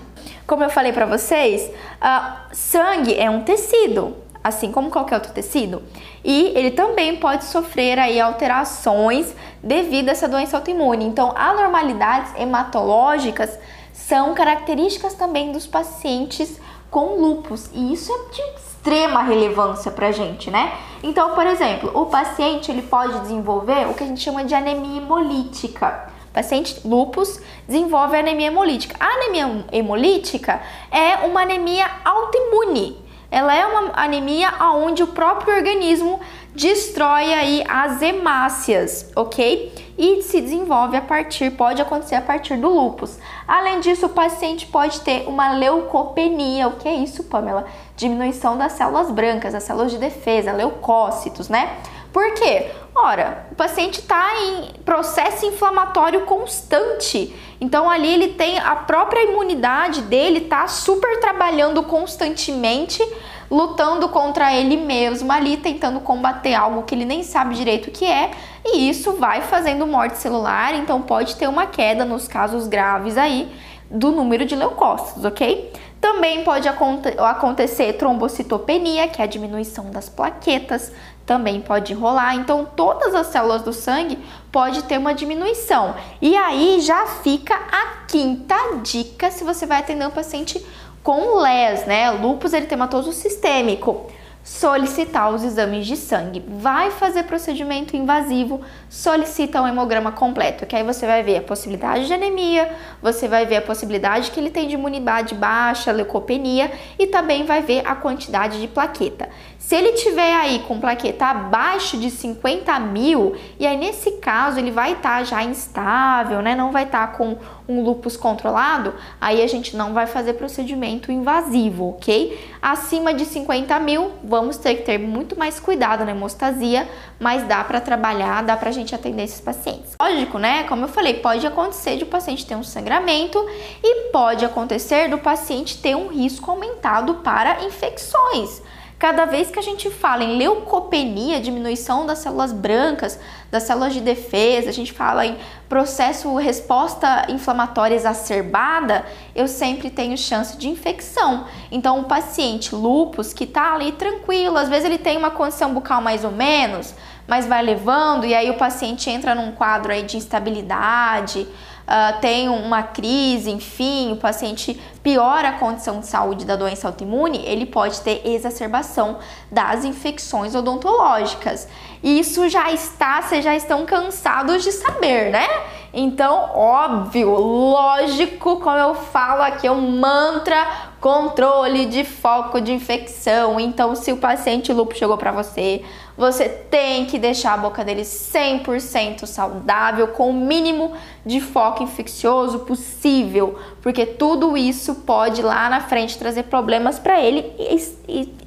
como 0.47 0.63
eu 0.63 0.69
falei 0.71 0.91
para 0.91 1.05
vocês, 1.05 1.69
uh, 1.69 2.39
sangue 2.51 3.13
é 3.13 3.29
um 3.29 3.43
tecido, 3.43 4.17
assim 4.43 4.71
como 4.71 4.89
qualquer 4.89 5.13
outro 5.13 5.31
tecido, 5.31 5.83
e 6.25 6.53
ele 6.55 6.71
também 6.71 7.17
pode 7.17 7.43
sofrer 7.45 7.99
aí 7.99 8.19
alterações 8.19 9.35
devido 9.63 10.09
a 10.09 10.11
essa 10.11 10.27
doença 10.27 10.57
autoimune. 10.57 11.05
Então, 11.05 11.33
anormalidades 11.35 12.33
hematológicas 12.37 13.57
são 13.93 14.33
características 14.33 15.13
também 15.13 15.51
dos 15.51 15.67
pacientes 15.67 16.59
com 16.89 17.19
lupus, 17.19 17.69
e 17.73 17.93
isso 17.93 18.11
é 18.11 18.33
de 18.33 18.41
extrema 18.57 19.21
relevância 19.21 19.91
pra 19.91 20.11
gente, 20.11 20.49
né? 20.49 20.73
Então, 21.03 21.35
por 21.35 21.45
exemplo, 21.45 21.91
o 21.93 22.07
paciente 22.07 22.71
ele 22.71 22.81
pode 22.81 23.19
desenvolver 23.19 23.87
o 23.87 23.93
que 23.93 24.03
a 24.03 24.07
gente 24.07 24.21
chama 24.21 24.43
de 24.43 24.55
anemia 24.55 25.01
hemolítica. 25.01 26.09
O 26.29 26.33
paciente 26.33 26.79
lupus 26.87 27.39
desenvolve 27.67 28.17
anemia 28.17 28.47
hemolítica. 28.47 28.95
A 28.99 29.05
anemia 29.05 29.65
hemolítica 29.71 30.61
é 30.91 31.25
uma 31.25 31.41
anemia 31.41 31.85
autoimune. 32.03 32.97
Ela 33.31 33.53
é 33.55 33.65
uma 33.65 33.91
anemia 33.93 34.51
onde 34.75 35.03
o 35.03 35.07
próprio 35.07 35.53
organismo 35.53 36.19
destrói 36.55 37.33
aí 37.33 37.63
as 37.67 38.01
hemácias, 38.01 39.09
ok? 39.15 39.71
E 39.97 40.21
se 40.21 40.41
desenvolve 40.41 40.95
a 40.95 41.01
partir, 41.01 41.51
pode 41.51 41.81
acontecer 41.81 42.15
a 42.15 42.21
partir 42.21 42.57
do 42.57 42.69
lúpus. 42.69 43.17
Além 43.47 43.79
disso, 43.79 44.05
o 44.05 44.09
paciente 44.09 44.65
pode 44.65 45.01
ter 45.01 45.27
uma 45.27 45.53
leucopenia. 45.53 46.67
O 46.67 46.77
que 46.77 46.87
é 46.87 46.95
isso, 46.95 47.25
Pamela? 47.25 47.65
Diminuição 47.95 48.57
das 48.57 48.73
células 48.73 49.11
brancas, 49.11 49.53
as 49.53 49.63
células 49.63 49.91
de 49.91 49.97
defesa, 49.97 50.53
leucócitos, 50.53 51.49
né? 51.49 51.77
Por 52.11 52.33
quê? 52.33 52.71
Ora, 52.95 53.45
o 53.51 53.55
paciente 53.55 53.99
está 53.99 54.27
em 54.41 54.73
processo 54.83 55.45
inflamatório 55.45 56.21
constante. 56.21 57.33
Então 57.61 57.89
ali 57.89 58.11
ele 58.11 58.29
tem 58.29 58.57
a 58.57 58.75
própria 58.75 59.23
imunidade 59.23 60.01
dele 60.01 60.41
tá 60.41 60.67
super 60.67 61.19
trabalhando 61.19 61.83
constantemente 61.83 63.01
lutando 63.49 64.07
contra 64.09 64.53
ele 64.53 64.77
mesmo 64.77 65.31
ali, 65.31 65.57
tentando 65.57 65.99
combater 65.99 66.53
algo 66.53 66.83
que 66.83 66.93
ele 66.93 67.05
nem 67.05 67.23
sabe 67.23 67.55
direito 67.55 67.87
o 67.87 67.91
que 67.91 68.05
é, 68.05 68.31
e 68.63 68.89
isso 68.89 69.13
vai 69.13 69.41
fazendo 69.41 69.87
morte 69.87 70.17
celular, 70.17 70.75
então 70.75 71.01
pode 71.01 71.35
ter 71.35 71.47
uma 71.47 71.65
queda 71.65 72.05
nos 72.05 72.27
casos 72.27 72.67
graves 72.67 73.17
aí 73.17 73.51
do 73.89 74.11
número 74.11 74.45
de 74.45 74.55
leucócitos, 74.55 75.25
ok? 75.25 75.73
Também 75.99 76.43
pode 76.43 76.67
acontecer 76.67 77.93
trombocitopenia, 77.93 79.07
que 79.07 79.21
é 79.21 79.25
a 79.25 79.27
diminuição 79.27 79.91
das 79.91 80.07
plaquetas, 80.07 80.93
também 81.25 81.59
pode 81.59 81.93
rolar. 81.93 82.35
Então, 82.35 82.65
todas 82.65 83.13
as 83.13 83.27
células 83.27 83.63
do 83.63 83.73
sangue 83.73 84.17
pode 84.51 84.83
ter 84.83 84.97
uma 84.97 85.13
diminuição. 85.13 85.93
E 86.21 86.35
aí 86.37 86.79
já 86.79 87.05
fica 87.05 87.53
a 87.53 88.05
quinta 88.07 88.55
dica 88.81 89.29
se 89.29 89.43
você 89.43 89.65
vai 89.65 89.79
atender 89.79 90.07
um 90.07 90.11
paciente 90.11 90.65
com 91.03 91.39
LES, 91.39 91.85
né? 91.85 92.11
Lúpus 92.11 92.53
eritematoso 92.53 93.11
sistêmico 93.11 94.07
solicitar 94.49 95.31
os 95.31 95.43
exames 95.43 95.85
de 95.85 95.95
sangue. 95.95 96.43
Vai 96.47 96.89
fazer 96.89 97.23
procedimento 97.23 97.95
invasivo, 97.95 98.61
solicita 98.89 99.61
um 99.61 99.67
hemograma 99.67 100.11
completo, 100.11 100.65
que 100.65 100.75
aí 100.75 100.83
você 100.83 101.05
vai 101.05 101.21
ver 101.21 101.37
a 101.37 101.41
possibilidade 101.43 102.07
de 102.07 102.13
anemia, 102.13 102.75
você 102.99 103.27
vai 103.27 103.45
ver 103.45 103.57
a 103.57 103.61
possibilidade 103.61 104.31
que 104.31 104.39
ele 104.39 104.49
tem 104.49 104.67
de 104.67 104.73
imunidade 104.73 105.35
baixa, 105.35 105.91
leucopenia 105.91 106.71
e 106.97 107.05
também 107.05 107.45
vai 107.45 107.61
ver 107.61 107.85
a 107.85 107.93
quantidade 107.93 108.59
de 108.59 108.67
plaqueta. 108.67 109.29
Se 109.59 109.75
ele 109.75 109.91
tiver 109.91 110.33
aí 110.33 110.63
com 110.67 110.79
plaqueta 110.79 111.27
abaixo 111.27 111.95
de 111.95 112.09
50 112.09 112.79
mil, 112.79 113.35
e 113.59 113.67
aí 113.67 113.77
nesse 113.77 114.13
caso 114.13 114.57
ele 114.57 114.71
vai 114.71 114.93
estar 114.93 115.19
tá 115.19 115.23
já 115.23 115.43
instável, 115.43 116.41
né? 116.41 116.55
Não 116.55 116.71
vai 116.71 116.85
estar 116.85 117.05
tá 117.05 117.13
com 117.15 117.37
um 117.67 117.83
lupus 117.83 118.17
controlado, 118.17 118.95
aí 119.21 119.43
a 119.43 119.47
gente 119.47 119.77
não 119.77 119.93
vai 119.93 120.07
fazer 120.07 120.33
procedimento 120.33 121.11
invasivo, 121.11 121.89
ok? 121.89 122.49
Acima 122.59 123.13
de 123.13 123.25
50 123.25 123.79
mil, 123.79 124.11
vamos 124.23 124.38
ter 124.57 124.75
que 124.75 124.83
ter 124.83 124.97
muito 124.97 125.37
mais 125.37 125.59
cuidado 125.59 126.05
na 126.05 126.11
hemostasia, 126.11 126.87
mas 127.19 127.43
dá 127.43 127.63
para 127.63 127.81
trabalhar, 127.81 128.43
dá 128.43 128.55
pra 128.55 128.71
gente 128.71 128.95
atender 128.95 129.23
esses 129.23 129.41
pacientes. 129.41 129.95
Lógico, 130.01 130.37
né? 130.37 130.63
Como 130.63 130.85
eu 130.85 130.87
falei, 130.87 131.15
pode 131.15 131.45
acontecer 131.45 131.97
de 131.97 132.03
o 132.03 132.07
paciente 132.07 132.45
ter 132.45 132.55
um 132.55 132.63
sangramento 132.63 133.37
e 133.83 134.11
pode 134.11 134.45
acontecer 134.45 135.09
do 135.09 135.17
paciente 135.17 135.81
ter 135.81 135.95
um 135.95 136.07
risco 136.07 136.49
aumentado 136.49 137.15
para 137.15 137.63
infecções. 137.65 138.61
Cada 138.99 139.23
vez 139.23 139.49
que 139.49 139.57
a 139.57 139.61
gente 139.61 139.89
fala 139.89 140.25
em 140.25 140.37
leucopenia, 140.37 141.39
diminuição 141.39 142.05
das 142.05 142.19
células 142.19 142.51
brancas, 142.51 143.17
das 143.49 143.63
células 143.63 143.93
de 143.93 144.01
defesa, 144.01 144.69
a 144.69 144.73
gente 144.73 144.91
fala 144.91 145.25
em 145.25 145.37
processo 145.69 146.35
resposta 146.35 147.25
inflamatória 147.29 147.95
exacerbada, 147.95 149.05
eu 149.33 149.47
sempre 149.47 149.89
tenho 149.89 150.17
chance 150.17 150.57
de 150.57 150.67
infecção. 150.67 151.45
Então, 151.71 152.01
o 152.01 152.03
paciente 152.03 152.75
lupus 152.75 153.31
que 153.31 153.47
tá 153.47 153.73
ali 153.73 153.93
tranquilo, 153.93 154.57
às 154.57 154.67
vezes 154.67 154.83
ele 154.83 154.97
tem 154.97 155.17
uma 155.17 155.31
condição 155.31 155.73
bucal 155.73 156.01
mais 156.01 156.25
ou 156.25 156.31
menos, 156.31 156.93
mas 157.25 157.45
vai 157.45 157.63
levando 157.63 158.25
e 158.25 158.35
aí 158.35 158.49
o 158.49 158.57
paciente 158.57 159.09
entra 159.09 159.33
num 159.33 159.53
quadro 159.53 159.93
aí 159.93 160.03
de 160.03 160.17
instabilidade, 160.17 161.47
uh, 161.89 162.21
tem 162.21 162.47
uma 162.47 162.83
crise, 162.83 163.49
enfim, 163.49 164.11
o 164.11 164.15
paciente 164.15 164.79
piora 165.01 165.49
a 165.49 165.53
condição 165.53 165.99
de 165.99 166.05
saúde 166.07 166.45
da 166.45 166.55
doença 166.55 166.87
autoimune, 166.87 167.43
ele 167.45 167.65
pode 167.65 167.99
ter 168.01 168.21
exacerbação 168.23 169.17
das 169.51 169.83
infecções 169.83 170.53
odontológicas. 170.53 171.67
Isso 172.03 172.47
já 172.47 172.71
está, 172.71 173.21
vocês 173.21 173.43
já 173.43 173.55
estão 173.55 173.85
cansados 173.85 174.63
de 174.63 174.71
saber, 174.71 175.31
né? 175.31 175.47
Então, 175.91 176.51
óbvio, 176.53 177.33
lógico, 177.33 178.57
como 178.59 178.77
eu 178.77 178.93
falo 178.93 179.41
aqui, 179.41 179.65
é 179.65 179.71
um 179.71 179.99
mantra 179.99 180.89
controle 181.01 181.87
de 181.87 182.03
foco 182.03 182.61
de 182.61 182.71
infecção. 182.71 183.59
Então, 183.59 183.95
se 183.95 184.11
o 184.11 184.17
paciente 184.17 184.71
lúpus 184.71 184.97
chegou 184.97 185.17
para 185.17 185.31
você, 185.31 185.83
você 186.19 186.49
tem 186.49 187.05
que 187.05 187.17
deixar 187.17 187.53
a 187.53 187.57
boca 187.57 187.81
dele 187.81 188.01
100% 188.01 189.25
saudável, 189.25 190.09
com 190.09 190.29
o 190.29 190.33
mínimo 190.33 190.91
de 191.25 191.39
foco 191.39 191.81
infeccioso 191.81 192.59
possível, 192.59 193.57
porque 193.81 194.05
tudo 194.05 194.57
isso 194.57 194.95
pode 194.95 195.41
lá 195.41 195.69
na 195.69 195.79
frente 195.79 196.17
trazer 196.17 196.43
problemas 196.43 196.99
para 196.99 197.21
ele 197.21 197.53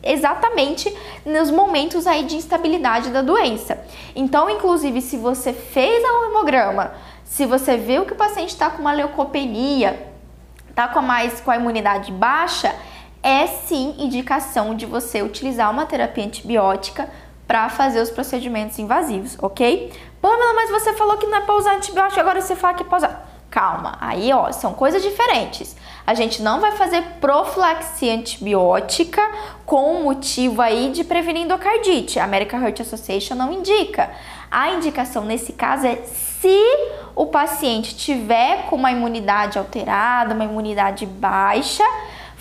exatamente 0.03 0.95
nos 1.25 1.51
momentos 1.51 2.07
aí 2.07 2.25
de 2.25 2.37
instabilidade 2.37 3.09
da 3.09 3.23
doença. 3.23 3.83
Então, 4.15 4.51
inclusive, 4.51 5.01
se 5.01 5.17
você 5.17 5.55
fez 5.55 6.05
um 6.05 6.27
hemograma, 6.27 6.93
se 7.25 7.47
você 7.47 7.79
viu 7.79 8.05
que 8.05 8.13
o 8.13 8.17
paciente 8.17 8.51
está 8.51 8.69
com 8.69 8.83
uma 8.83 8.93
leucopenia, 8.93 10.13
está 10.69 10.89
com 10.89 10.99
a 10.99 11.03
mais 11.03 11.41
com 11.41 11.51
a 11.51 11.57
imunidade 11.57 12.13
baixa, 12.13 12.75
é 13.23 13.47
sim 13.47 13.95
indicação 13.99 14.75
de 14.75 14.85
você 14.85 15.23
utilizar 15.23 15.71
uma 15.71 15.87
terapia 15.87 16.27
antibiótica 16.27 17.09
para 17.53 17.69
fazer 17.69 18.01
os 18.01 18.09
procedimentos 18.09 18.79
invasivos, 18.79 19.37
ok? 19.39 19.93
Pamela, 20.23 20.55
mas 20.55 20.71
você 20.71 20.95
falou 20.95 21.19
que 21.19 21.27
não 21.27 21.37
é 21.37 21.41
para 21.43 21.55
usar 21.55 21.75
antibiótico, 21.75 22.19
agora 22.19 22.41
você 22.41 22.57
fala 22.57 22.73
que 22.73 22.83
é 22.83 22.97
usar. 22.97 23.29
Calma, 23.51 23.99
aí 24.01 24.33
ó, 24.33 24.51
são 24.53 24.73
coisas 24.73 25.03
diferentes. 25.03 25.77
A 26.07 26.15
gente 26.15 26.41
não 26.41 26.61
vai 26.61 26.73
fazer 26.73 27.03
profilaxia 27.21 28.15
antibiótica 28.15 29.21
com 29.67 30.01
o 30.01 30.05
motivo 30.05 30.63
aí 30.63 30.93
de 30.93 31.05
prevenir 31.05 31.43
endocardite. 31.43 32.19
A 32.19 32.25
American 32.25 32.63
Heart 32.63 32.81
Association 32.81 33.35
não 33.35 33.53
indica. 33.53 34.11
A 34.51 34.71
indicação 34.71 35.27
nesse 35.27 35.53
caso 35.53 35.87
é 35.87 35.97
se 35.97 36.59
o 37.15 37.27
paciente 37.27 37.95
tiver 37.95 38.65
com 38.71 38.77
uma 38.77 38.91
imunidade 38.91 39.59
alterada, 39.59 40.33
uma 40.33 40.45
imunidade 40.45 41.05
baixa, 41.05 41.85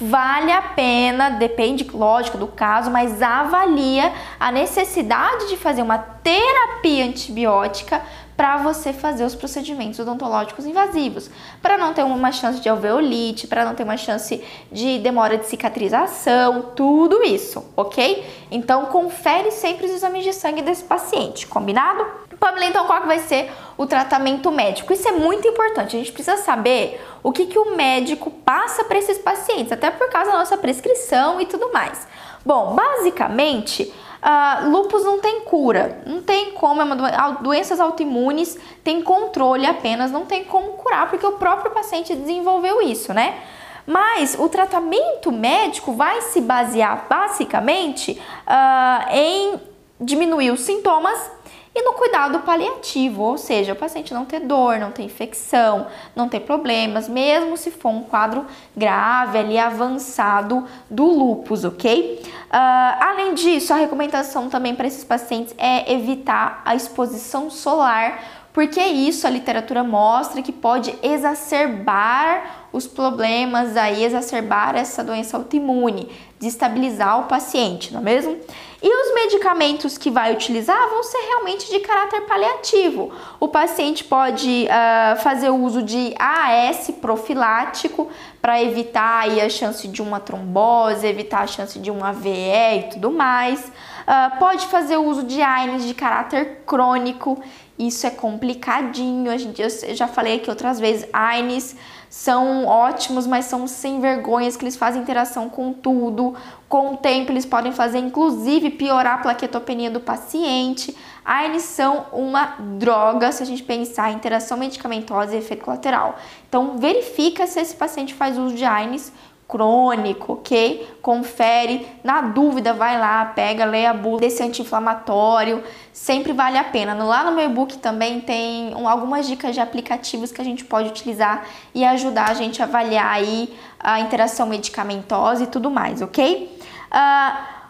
vale 0.01 0.51
a 0.51 0.61
pena, 0.61 1.29
depende, 1.29 1.83
lógico, 1.93 2.37
do 2.37 2.47
caso, 2.47 2.89
mas 2.89 3.21
avalia 3.21 4.11
a 4.39 4.51
necessidade 4.51 5.47
de 5.49 5.57
fazer 5.57 5.81
uma 5.81 5.97
terapia 5.97 7.05
antibiótica 7.05 8.01
para 8.35 8.57
você 8.57 8.91
fazer 8.91 9.23
os 9.23 9.35
procedimentos 9.35 9.99
odontológicos 9.99 10.65
invasivos, 10.65 11.29
para 11.61 11.77
não 11.77 11.93
ter 11.93 12.03
uma 12.03 12.31
chance 12.31 12.59
de 12.59 12.67
alveolite, 12.67 13.45
para 13.45 13.63
não 13.63 13.75
ter 13.75 13.83
uma 13.83 13.97
chance 13.97 14.43
de 14.71 14.97
demora 14.97 15.37
de 15.37 15.45
cicatrização, 15.45 16.71
tudo 16.75 17.23
isso, 17.23 17.63
ok? 17.77 18.25
Então 18.49 18.87
confere 18.87 19.51
sempre 19.51 19.85
os 19.85 19.91
exames 19.91 20.23
de 20.23 20.33
sangue 20.33 20.63
desse 20.63 20.83
paciente, 20.83 21.45
combinado? 21.45 22.03
Pamela, 22.41 22.65
então 22.65 22.87
qual 22.87 23.01
que 23.01 23.07
vai 23.07 23.19
ser 23.19 23.51
o 23.77 23.85
tratamento 23.85 24.51
médico? 24.51 24.91
Isso 24.91 25.07
é 25.07 25.11
muito 25.11 25.47
importante, 25.47 25.95
a 25.95 25.99
gente 25.99 26.11
precisa 26.11 26.37
saber 26.37 26.99
o 27.21 27.31
que, 27.31 27.45
que 27.45 27.59
o 27.59 27.75
médico 27.75 28.31
passa 28.31 28.83
para 28.83 28.97
esses 28.97 29.19
pacientes, 29.19 29.71
até 29.71 29.91
por 29.91 30.09
causa 30.09 30.31
da 30.31 30.39
nossa 30.39 30.57
prescrição 30.57 31.39
e 31.39 31.45
tudo 31.45 31.71
mais. 31.71 32.07
Bom, 32.43 32.73
basicamente, 32.73 33.93
Uh, 34.21 34.69
lupus 34.69 35.03
não 35.03 35.17
tem 35.17 35.41
cura, 35.41 36.03
não 36.05 36.21
tem 36.21 36.51
como, 36.51 36.79
é 36.79 36.83
uma 36.83 36.95
do... 36.95 37.41
doenças 37.41 37.79
autoimunes 37.79 38.55
tem 38.83 39.01
controle 39.01 39.65
apenas, 39.65 40.11
não 40.11 40.27
tem 40.27 40.43
como 40.43 40.73
curar, 40.73 41.09
porque 41.09 41.25
o 41.25 41.31
próprio 41.31 41.71
paciente 41.71 42.13
desenvolveu 42.13 42.83
isso, 42.83 43.15
né? 43.15 43.39
Mas 43.83 44.37
o 44.37 44.47
tratamento 44.47 45.31
médico 45.31 45.93
vai 45.93 46.21
se 46.21 46.39
basear 46.39 47.07
basicamente 47.09 48.21
uh, 48.45 49.11
em 49.11 49.59
diminuir 49.99 50.51
os 50.51 50.61
sintomas 50.61 51.40
e 51.73 51.83
no 51.83 51.93
cuidado 51.93 52.39
paliativo, 52.39 53.23
ou 53.23 53.37
seja, 53.37 53.71
o 53.71 53.75
paciente 53.77 54.13
não 54.13 54.25
ter 54.25 54.41
dor, 54.41 54.77
não 54.77 54.91
ter 54.91 55.03
infecção, 55.03 55.87
não 56.13 56.27
ter 56.27 56.41
problemas, 56.41 57.07
mesmo 57.07 57.55
se 57.55 57.71
for 57.71 57.89
um 57.89 58.03
quadro 58.03 58.45
grave 58.75 59.37
ali 59.37 59.57
avançado 59.57 60.65
do 60.89 61.05
lupus, 61.05 61.63
ok? 61.63 62.21
Uh, 62.23 62.51
além 62.99 63.33
disso, 63.33 63.73
a 63.73 63.77
recomendação 63.77 64.49
também 64.49 64.75
para 64.75 64.85
esses 64.85 65.05
pacientes 65.05 65.55
é 65.57 65.93
evitar 65.93 66.61
a 66.65 66.75
exposição 66.75 67.49
solar, 67.49 68.21
porque 68.51 68.81
isso 68.81 69.25
a 69.25 69.29
literatura 69.29 69.81
mostra 69.81 70.41
que 70.41 70.51
pode 70.51 70.93
exacerbar 71.01 72.67
os 72.73 72.85
problemas 72.85 73.77
aí, 73.77 74.03
exacerbar 74.03 74.75
essa 74.75 75.01
doença 75.01 75.37
autoimune, 75.37 76.09
destabilizar 76.37 77.19
o 77.21 77.23
paciente, 77.23 77.93
não 77.93 78.01
é 78.01 78.03
mesmo? 78.03 78.37
E 78.83 78.89
os 78.89 79.13
medicamentos 79.13 79.95
que 79.95 80.09
vai 80.09 80.33
utilizar 80.33 80.89
vão 80.89 81.03
ser 81.03 81.19
realmente 81.19 81.69
de 81.69 81.79
caráter 81.81 82.21
paliativo. 82.21 83.11
O 83.39 83.47
paciente 83.47 84.03
pode 84.03 84.65
uh, 84.65 85.21
fazer 85.21 85.51
uso 85.51 85.83
de 85.83 86.15
AS 86.17 86.89
profilático 86.99 88.09
para 88.41 88.61
evitar 88.61 89.21
aí 89.21 89.39
a 89.39 89.49
chance 89.49 89.87
de 89.87 90.01
uma 90.01 90.19
trombose, 90.19 91.05
evitar 91.05 91.41
a 91.41 91.47
chance 91.47 91.77
de 91.77 91.91
um 91.91 92.03
AVE 92.03 92.29
e 92.29 92.89
tudo 92.93 93.11
mais. 93.11 93.59
Uh, 93.61 94.39
pode 94.39 94.65
fazer 94.65 94.97
uso 94.97 95.23
de 95.23 95.43
AINES 95.43 95.85
de 95.85 95.93
caráter 95.93 96.63
crônico, 96.65 97.39
isso 97.77 98.07
é 98.07 98.09
complicadinho. 98.09 99.31
A 99.31 99.37
gente, 99.37 99.61
eu 99.61 99.69
já 99.95 100.07
falei 100.07 100.37
aqui 100.37 100.49
outras 100.49 100.79
vezes, 100.79 101.07
AINES 101.13 101.75
são 102.11 102.65
ótimos, 102.65 103.25
mas 103.25 103.45
são 103.45 103.65
sem 103.65 104.01
vergonhas, 104.01 104.57
que 104.57 104.65
eles 104.65 104.75
fazem 104.75 105.01
interação 105.01 105.47
com 105.47 105.71
tudo. 105.71 106.35
Com 106.67 106.93
o 106.93 106.97
tempo, 106.97 107.31
eles 107.31 107.45
podem 107.45 107.71
fazer, 107.71 107.99
inclusive, 107.99 108.69
piorar 108.71 109.13
a 109.13 109.17
plaquetopenia 109.19 109.89
do 109.89 110.01
paciente. 110.01 110.93
A 111.23 111.37
AINES 111.37 111.63
são 111.63 112.07
uma 112.11 112.57
droga, 112.77 113.31
se 113.31 113.41
a 113.41 113.45
gente 113.45 113.63
pensar 113.63 114.11
em 114.11 114.15
interação 114.15 114.57
medicamentosa 114.57 115.33
e 115.33 115.37
efeito 115.37 115.63
colateral. 115.63 116.17
Então, 116.49 116.77
verifica 116.77 117.47
se 117.47 117.61
esse 117.61 117.73
paciente 117.73 118.13
faz 118.13 118.37
uso 118.37 118.55
de 118.55 118.65
AINES 118.65 119.13
crônico, 119.51 120.33
ok? 120.33 120.95
Confere, 121.01 121.85
na 122.01 122.21
dúvida 122.21 122.73
vai 122.73 122.97
lá, 122.97 123.25
pega, 123.25 123.65
lê 123.65 123.85
a 123.85 123.93
bula 123.93 124.21
desse 124.21 124.41
anti-inflamatório, 124.41 125.61
sempre 125.91 126.31
vale 126.31 126.57
a 126.57 126.63
pena. 126.63 126.93
Lá 126.93 127.25
no 127.25 127.33
meu 127.33 127.45
e-book 127.45 127.77
também 127.79 128.21
tem 128.21 128.73
algumas 128.87 129.27
dicas 129.27 129.53
de 129.53 129.59
aplicativos 129.59 130.31
que 130.31 130.39
a 130.39 130.45
gente 130.45 130.63
pode 130.63 130.87
utilizar 130.87 131.43
e 131.75 131.83
ajudar 131.83 132.29
a 132.29 132.33
gente 132.33 132.61
a 132.61 132.65
avaliar 132.65 133.11
aí 133.11 133.53
a 133.77 133.99
interação 133.99 134.47
medicamentosa 134.47 135.43
e 135.43 135.47
tudo 135.47 135.69
mais, 135.69 136.01
ok? 136.01 136.57
Uh, 136.89 137.60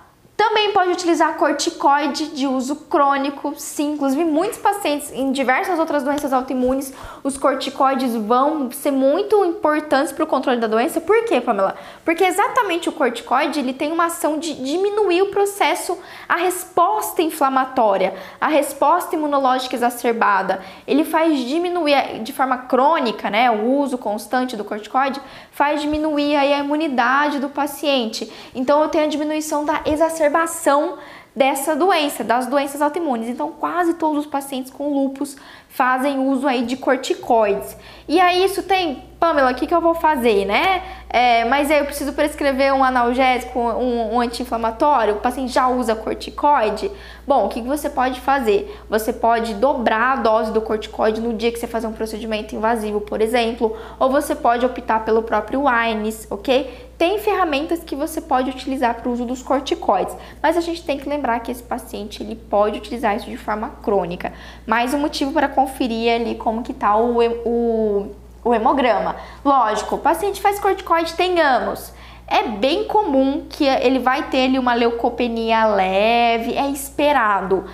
também 0.41 0.73
pode 0.73 0.89
utilizar 0.89 1.36
corticoide 1.36 2.30
de 2.30 2.47
uso 2.47 2.75
crônico, 2.75 3.54
sim, 3.58 3.93
inclusive 3.93 4.25
muitos 4.25 4.58
pacientes 4.58 5.12
em 5.12 5.32
diversas 5.32 5.77
outras 5.77 6.01
doenças 6.01 6.34
autoimunes, 6.34 6.91
os 7.23 7.38
corticoides 7.38 8.15
vão 8.15 8.71
ser 8.71 8.89
muito 8.89 9.45
importantes 9.45 10.12
para 10.12 10.23
o 10.23 10.27
controle 10.27 10.60
da 10.60 10.65
doença. 10.65 10.99
Por 10.99 11.25
quê, 11.25 11.39
Pamela? 11.39 11.75
Porque 12.04 12.23
exatamente 12.23 12.89
o 12.89 12.91
corticoide 12.91 13.60
ele 13.60 13.71
tem 13.71 13.91
uma 13.91 14.06
ação 14.06 14.39
de 14.39 14.56
diminuir 14.56 15.21
o 15.21 15.27
processo, 15.27 15.95
a 16.27 16.38
resposta 16.38 17.21
inflamatória, 17.21 18.15
a 18.39 18.47
resposta 18.47 19.15
imunológica 19.15 19.75
exacerbada. 19.75 20.60
Ele 20.88 21.04
faz 21.04 21.38
diminuir 21.38 22.23
de 22.23 22.34
forma 22.34 22.58
crônica, 22.58 23.30
né, 23.30 23.51
o 23.51 23.77
uso 23.77 23.95
constante 23.95 24.58
do 24.58 24.63
corticoide 24.63 25.21
faz 25.62 25.80
diminuir 25.80 26.36
aí 26.36 26.52
a 26.54 26.58
imunidade 26.58 27.38
do 27.38 27.47
paciente. 27.47 28.28
Então 28.56 28.82
eu 28.82 28.89
tenho 28.89 29.04
a 29.04 29.08
diminuição 29.08 29.63
da 29.63 29.82
exacerbação 29.86 30.97
dessa 31.36 31.76
doença, 31.76 32.24
das 32.24 32.47
doenças 32.47 32.82
autoimunes. 32.82 33.30
Então 33.30 33.52
quase 33.52 33.93
todos 33.93 34.26
os 34.26 34.26
pacientes 34.26 34.71
com 34.71 34.91
lupus 34.91 35.38
fazem 35.69 36.17
uso 36.17 36.47
aí 36.47 36.63
de 36.63 36.78
corticoides. 36.78 37.78
E 38.08 38.19
aí 38.19 38.43
isso 38.43 38.63
tem, 38.63 39.04
Pamela, 39.19 39.52
o 39.52 39.56
que, 39.56 39.67
que 39.67 39.76
eu 39.76 39.80
vou 39.80 39.93
fazer, 39.93 40.45
né? 40.45 40.82
É, 41.13 41.43
mas 41.43 41.69
aí 41.69 41.80
eu 41.80 41.86
preciso 41.86 42.13
prescrever 42.13 42.74
um 42.74 42.86
analgésico, 42.86 43.60
um, 43.60 44.15
um 44.15 44.21
anti-inflamatório, 44.21 45.15
o 45.15 45.19
paciente 45.19 45.52
já 45.52 45.67
usa 45.67 45.93
corticoide. 45.93 46.89
Bom, 47.28 47.45
o 47.45 47.50
que, 47.50 47.62
você 47.62 47.89
pode 47.89 48.21
fazer? 48.21 48.82
Você 48.89 49.12
pode 49.12 49.56
dobrar 49.56 50.13
a 50.13 50.21
dose 50.21 50.54
do 50.54 50.62
corticoide 50.62 51.19
no 51.19 51.34
dia 51.34 51.52
que 51.52 51.60
você 51.60 51.67
fazer 51.67 51.88
um 51.88 51.91
procedimento 51.91 52.56
invasivo, 52.56 53.02
por 53.02 53.19
exemplo, 53.21 53.76
ou 54.00 54.10
você 54.10 54.34
pode 54.34 54.65
optar 54.65 55.04
pelo 55.04 55.21
próprio 55.21 55.67
AINES, 55.67 56.28
ok? 56.30 56.89
Tem 56.97 57.19
ferramentas 57.19 57.84
que 57.84 57.95
você 57.95 58.21
pode 58.21 58.50
utilizar 58.50 58.95
para 58.95 59.10
o 59.10 59.12
uso 59.12 59.26
dos 59.26 59.41
corticoides, 59.41 60.15
mas 60.41 60.56
a 60.56 60.62
gente 60.62 60.86
tem 60.86 60.97
que 60.97 61.10
lembrar 61.10 61.39
que 61.41 61.52
esse 61.52 61.63
paciente 61.63 62.24
ele 62.24 62.36
pode 62.36 62.78
utilizar 62.78 63.17
isso 63.17 63.30
de 63.30 63.38
forma 63.38 63.69
crônica. 63.82 64.32
Mais 64.65 64.93
um 64.93 65.00
motivo 65.00 65.34
para 65.34 65.50
conferir 65.50 66.13
ali 66.13 66.36
como 66.36 66.63
que 66.63 66.74
tá 66.74 66.95
o, 66.95 67.19
o, 67.19 68.12
o 68.43 68.54
hemograma. 68.54 69.15
Lógico, 69.43 69.95
o 69.95 69.99
paciente 69.99 70.41
faz 70.41 70.60
corticoide 70.60 71.13
tem 71.13 71.39
anos. 71.39 71.93
É 72.27 72.43
bem 72.43 72.86
comum 72.86 73.45
que 73.49 73.65
ele 73.65 73.99
vai 73.99 74.23
ter 74.30 74.45
ali 74.45 74.58
uma 74.58 74.73
leucopenia 74.73 75.65
leve, 75.65 76.56
é 76.56 76.69
esperado 76.69 77.65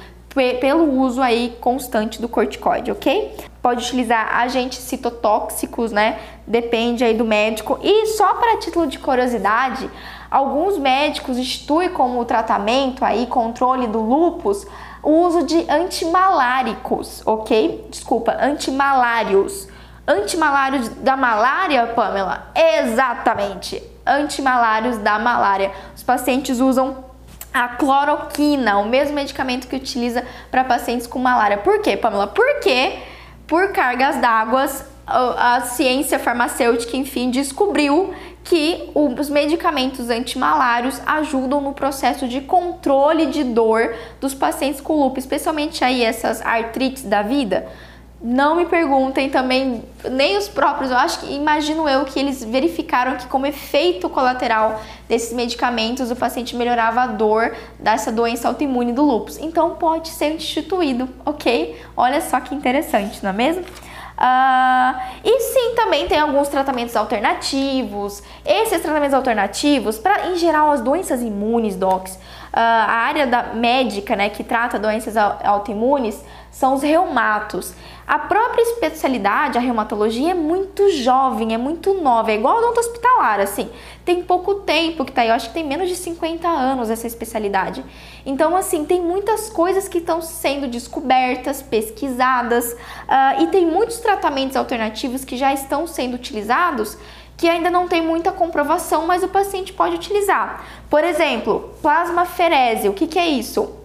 pelo 0.59 0.99
uso 0.99 1.21
aí 1.21 1.57
constante 1.59 2.21
do 2.21 2.29
corticoide, 2.29 2.91
ok? 2.91 3.35
Pode 3.61 3.83
utilizar 3.85 4.39
agentes 4.39 4.79
citotóxicos, 4.79 5.91
né? 5.91 6.19
Depende 6.45 7.03
aí 7.03 7.15
do 7.15 7.25
médico. 7.25 7.79
E 7.81 8.05
só 8.07 8.35
para 8.35 8.57
título 8.57 8.85
de 8.87 8.99
curiosidade, 8.99 9.89
alguns 10.29 10.77
médicos 10.77 11.37
instituem 11.37 11.89
como 11.89 12.23
tratamento 12.23 13.03
aí 13.03 13.25
controle 13.25 13.87
do 13.87 13.99
lupus 13.99 14.65
o 15.01 15.25
uso 15.25 15.43
de 15.43 15.65
antimaláricos, 15.69 17.21
ok? 17.25 17.87
Desculpa, 17.89 18.37
antimalários. 18.39 19.67
Antimalários 20.07 20.87
da 20.87 21.17
malária, 21.17 21.87
Pamela? 21.87 22.47
Exatamente, 22.55 23.83
antimalários 24.05 24.97
da 24.99 25.19
malária. 25.19 25.71
Os 25.93 26.01
pacientes 26.01 26.61
usam 26.61 27.03
a 27.53 27.67
cloroquina, 27.67 28.77
o 28.77 28.85
mesmo 28.85 29.15
medicamento 29.15 29.67
que 29.67 29.75
utiliza 29.75 30.23
para 30.49 30.63
pacientes 30.63 31.07
com 31.07 31.19
malária. 31.19 31.57
Por 31.57 31.81
quê, 31.81 31.97
Pamela? 31.97 32.27
Porque 32.27 32.99
por 33.45 33.73
cargas 33.73 34.15
d'água 34.17 34.65
a 35.07 35.61
ciência 35.61 36.19
farmacêutica, 36.19 36.95
enfim, 36.95 37.29
descobriu 37.29 38.13
que 38.43 38.89
os 38.93 39.29
medicamentos 39.29 40.09
antimalários 40.09 41.01
ajudam 41.05 41.59
no 41.59 41.73
processo 41.73 42.27
de 42.27 42.41
controle 42.41 43.25
de 43.25 43.43
dor 43.43 43.93
dos 44.21 44.33
pacientes 44.33 44.79
com 44.79 44.95
lúpus, 44.95 45.23
especialmente 45.23 45.83
aí 45.83 46.01
essas 46.03 46.41
artrites 46.41 47.03
da 47.03 47.21
vida. 47.21 47.67
Não 48.19 48.55
me 48.55 48.65
perguntem 48.65 49.29
também, 49.29 49.83
nem 50.09 50.37
os 50.37 50.47
próprios, 50.47 50.89
eu 50.89 50.97
acho 50.97 51.19
que 51.19 51.31
imagino 51.31 51.87
eu 51.87 52.03
que 52.03 52.19
eles 52.19 52.43
verificaram 52.43 53.15
que 53.15 53.27
como 53.27 53.45
efeito 53.45 54.09
colateral 54.09 54.81
desses 55.07 55.31
medicamentos 55.33 56.09
o 56.09 56.15
paciente 56.15 56.55
melhorava 56.55 57.01
a 57.01 57.07
dor 57.07 57.55
dessa 57.77 58.11
doença 58.11 58.47
autoimune 58.47 58.91
do 58.91 59.03
lúpus. 59.03 59.37
Então 59.37 59.75
pode 59.75 60.09
ser 60.09 60.33
instituído, 60.33 61.07
ok? 61.23 61.79
Olha 61.95 62.19
só 62.19 62.39
que 62.39 62.55
interessante, 62.55 63.21
não 63.21 63.29
é 63.29 63.33
mesmo? 63.33 63.63
Uh, 64.17 64.99
e 65.23 65.39
sim, 65.39 65.75
também 65.75 66.07
tem 66.07 66.19
alguns 66.19 66.47
tratamentos 66.47 66.95
alternativos. 66.95 68.23
Esses 68.43 68.81
tratamentos 68.81 69.13
alternativos, 69.13 69.99
para 69.99 70.29
em 70.29 70.35
geral 70.37 70.71
as 70.71 70.81
doenças 70.81 71.21
imunes, 71.21 71.75
docs, 71.75 72.15
uh, 72.15 72.19
a 72.53 72.93
área 72.93 73.27
da 73.27 73.53
médica, 73.53 74.15
né, 74.15 74.29
que 74.29 74.43
trata 74.43 74.79
doenças 74.79 75.15
autoimunes, 75.15 76.25
são 76.49 76.73
os 76.73 76.81
reumatos. 76.81 77.75
A 78.07 78.17
própria 78.17 78.61
especialidade, 78.61 79.57
a 79.57 79.61
reumatologia, 79.61 80.31
é 80.31 80.33
muito 80.33 80.89
jovem, 80.91 81.53
é 81.53 81.57
muito 81.57 81.93
nova, 81.95 82.31
é 82.31 82.35
igual 82.35 82.55
a 82.55 82.59
odonto 82.59 82.79
hospitalar, 82.79 83.41
assim. 83.41 83.69
Tem 84.05 84.23
pouco 84.23 84.55
tempo 84.61 85.03
que 85.03 85.11
tá 85.11 85.23
aí, 85.23 85.27
eu 85.27 85.33
acho 85.33 85.49
que 85.49 85.53
tem 85.53 85.67
menos 85.67 85.89
de 85.89 85.95
50 85.97 86.47
anos 86.47 86.89
essa 86.89 87.05
especialidade. 87.05 87.83
Então, 88.25 88.55
assim, 88.55 88.85
tem 88.85 89.01
muitas 89.01 89.49
coisas 89.49 89.89
que 89.89 89.97
estão 89.97 90.21
sendo 90.21 90.69
descobertas, 90.69 91.61
pesquisadas, 91.61 92.71
uh, 92.71 93.43
e 93.43 93.47
tem 93.47 93.65
muitos 93.65 93.97
tratamentos 93.97 94.55
alternativos 94.55 95.25
que 95.25 95.35
já 95.35 95.53
estão 95.53 95.85
sendo 95.85 96.13
utilizados 96.15 96.97
que 97.35 97.47
ainda 97.47 97.69
não 97.69 97.87
tem 97.87 98.01
muita 98.01 98.31
comprovação, 98.31 99.05
mas 99.05 99.21
o 99.21 99.27
paciente 99.27 99.71
pode 99.71 99.95
utilizar. 99.95 100.65
Por 100.89 101.03
exemplo, 101.03 101.69
plasmaferese, 101.83 102.89
o 102.89 102.93
que, 102.93 103.05
que 103.05 103.19
é 103.19 103.27
isso? 103.27 103.76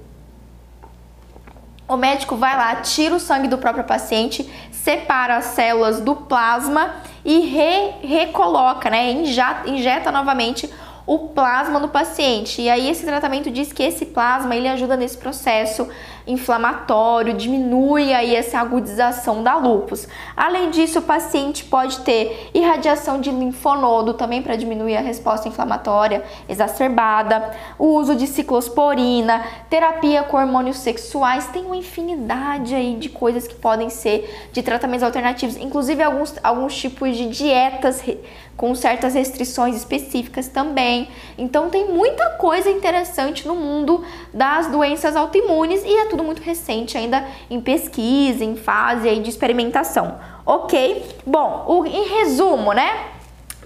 O 1.92 1.96
médico 1.98 2.36
vai 2.36 2.56
lá, 2.56 2.76
tira 2.76 3.14
o 3.14 3.20
sangue 3.20 3.48
do 3.48 3.58
próprio 3.58 3.84
paciente, 3.84 4.50
separa 4.70 5.36
as 5.36 5.44
células 5.44 6.00
do 6.00 6.16
plasma 6.16 6.94
e 7.22 7.40
re, 7.40 7.90
recoloca, 8.02 8.88
né? 8.88 9.10
Injeta, 9.10 9.68
injeta 9.68 10.10
novamente 10.10 10.72
o 11.06 11.28
plasma 11.28 11.78
no 11.78 11.88
paciente. 11.88 12.62
E 12.62 12.70
aí 12.70 12.88
esse 12.88 13.04
tratamento 13.04 13.50
diz 13.50 13.72
que 13.72 13.82
esse 13.82 14.06
plasma 14.06 14.54
ele 14.54 14.68
ajuda 14.68 14.96
nesse 14.96 15.18
processo 15.18 15.88
inflamatório, 16.26 17.34
diminui 17.34 18.12
aí 18.12 18.34
essa 18.34 18.58
agudização 18.60 19.42
da 19.42 19.56
lupus. 19.56 20.06
Além 20.36 20.70
disso, 20.70 21.00
o 21.00 21.02
paciente 21.02 21.64
pode 21.64 22.00
ter 22.00 22.50
irradiação 22.54 23.20
de 23.20 23.30
linfonodo 23.30 24.14
também 24.14 24.42
para 24.42 24.56
diminuir 24.56 24.96
a 24.96 25.00
resposta 25.00 25.48
inflamatória 25.48 26.22
exacerbada, 26.48 27.50
o 27.78 27.86
uso 27.86 28.14
de 28.14 28.26
ciclosporina, 28.26 29.44
terapia 29.68 30.22
com 30.22 30.36
hormônios 30.36 30.78
sexuais, 30.78 31.48
tem 31.48 31.64
uma 31.64 31.76
infinidade 31.76 32.74
aí 32.74 32.94
de 32.96 33.08
coisas 33.08 33.46
que 33.46 33.54
podem 33.54 33.90
ser 33.90 34.48
de 34.52 34.62
tratamentos 34.62 35.02
alternativos, 35.02 35.56
inclusive 35.56 36.02
alguns, 36.02 36.34
alguns 36.42 36.76
tipos 36.76 37.16
de 37.16 37.28
dietas 37.28 38.02
com 38.56 38.74
certas 38.74 39.14
restrições 39.14 39.76
específicas 39.76 40.48
também. 40.48 41.08
Então 41.36 41.68
tem 41.70 41.88
muita 41.88 42.30
coisa 42.30 42.70
interessante 42.70 43.46
no 43.46 43.54
mundo 43.54 44.04
das 44.32 44.68
doenças 44.68 45.16
autoimunes 45.16 45.82
e 45.84 45.98
é 45.98 46.06
tudo 46.06 46.22
muito 46.22 46.42
recente, 46.42 46.96
ainda 46.96 47.26
em 47.50 47.60
pesquisa, 47.60 48.44
em 48.44 48.56
fase 48.56 49.08
aí 49.08 49.20
de 49.20 49.30
experimentação. 49.30 50.18
Ok? 50.44 51.06
Bom, 51.26 51.64
o, 51.68 51.86
em 51.86 52.08
resumo, 52.08 52.72
né? 52.72 53.06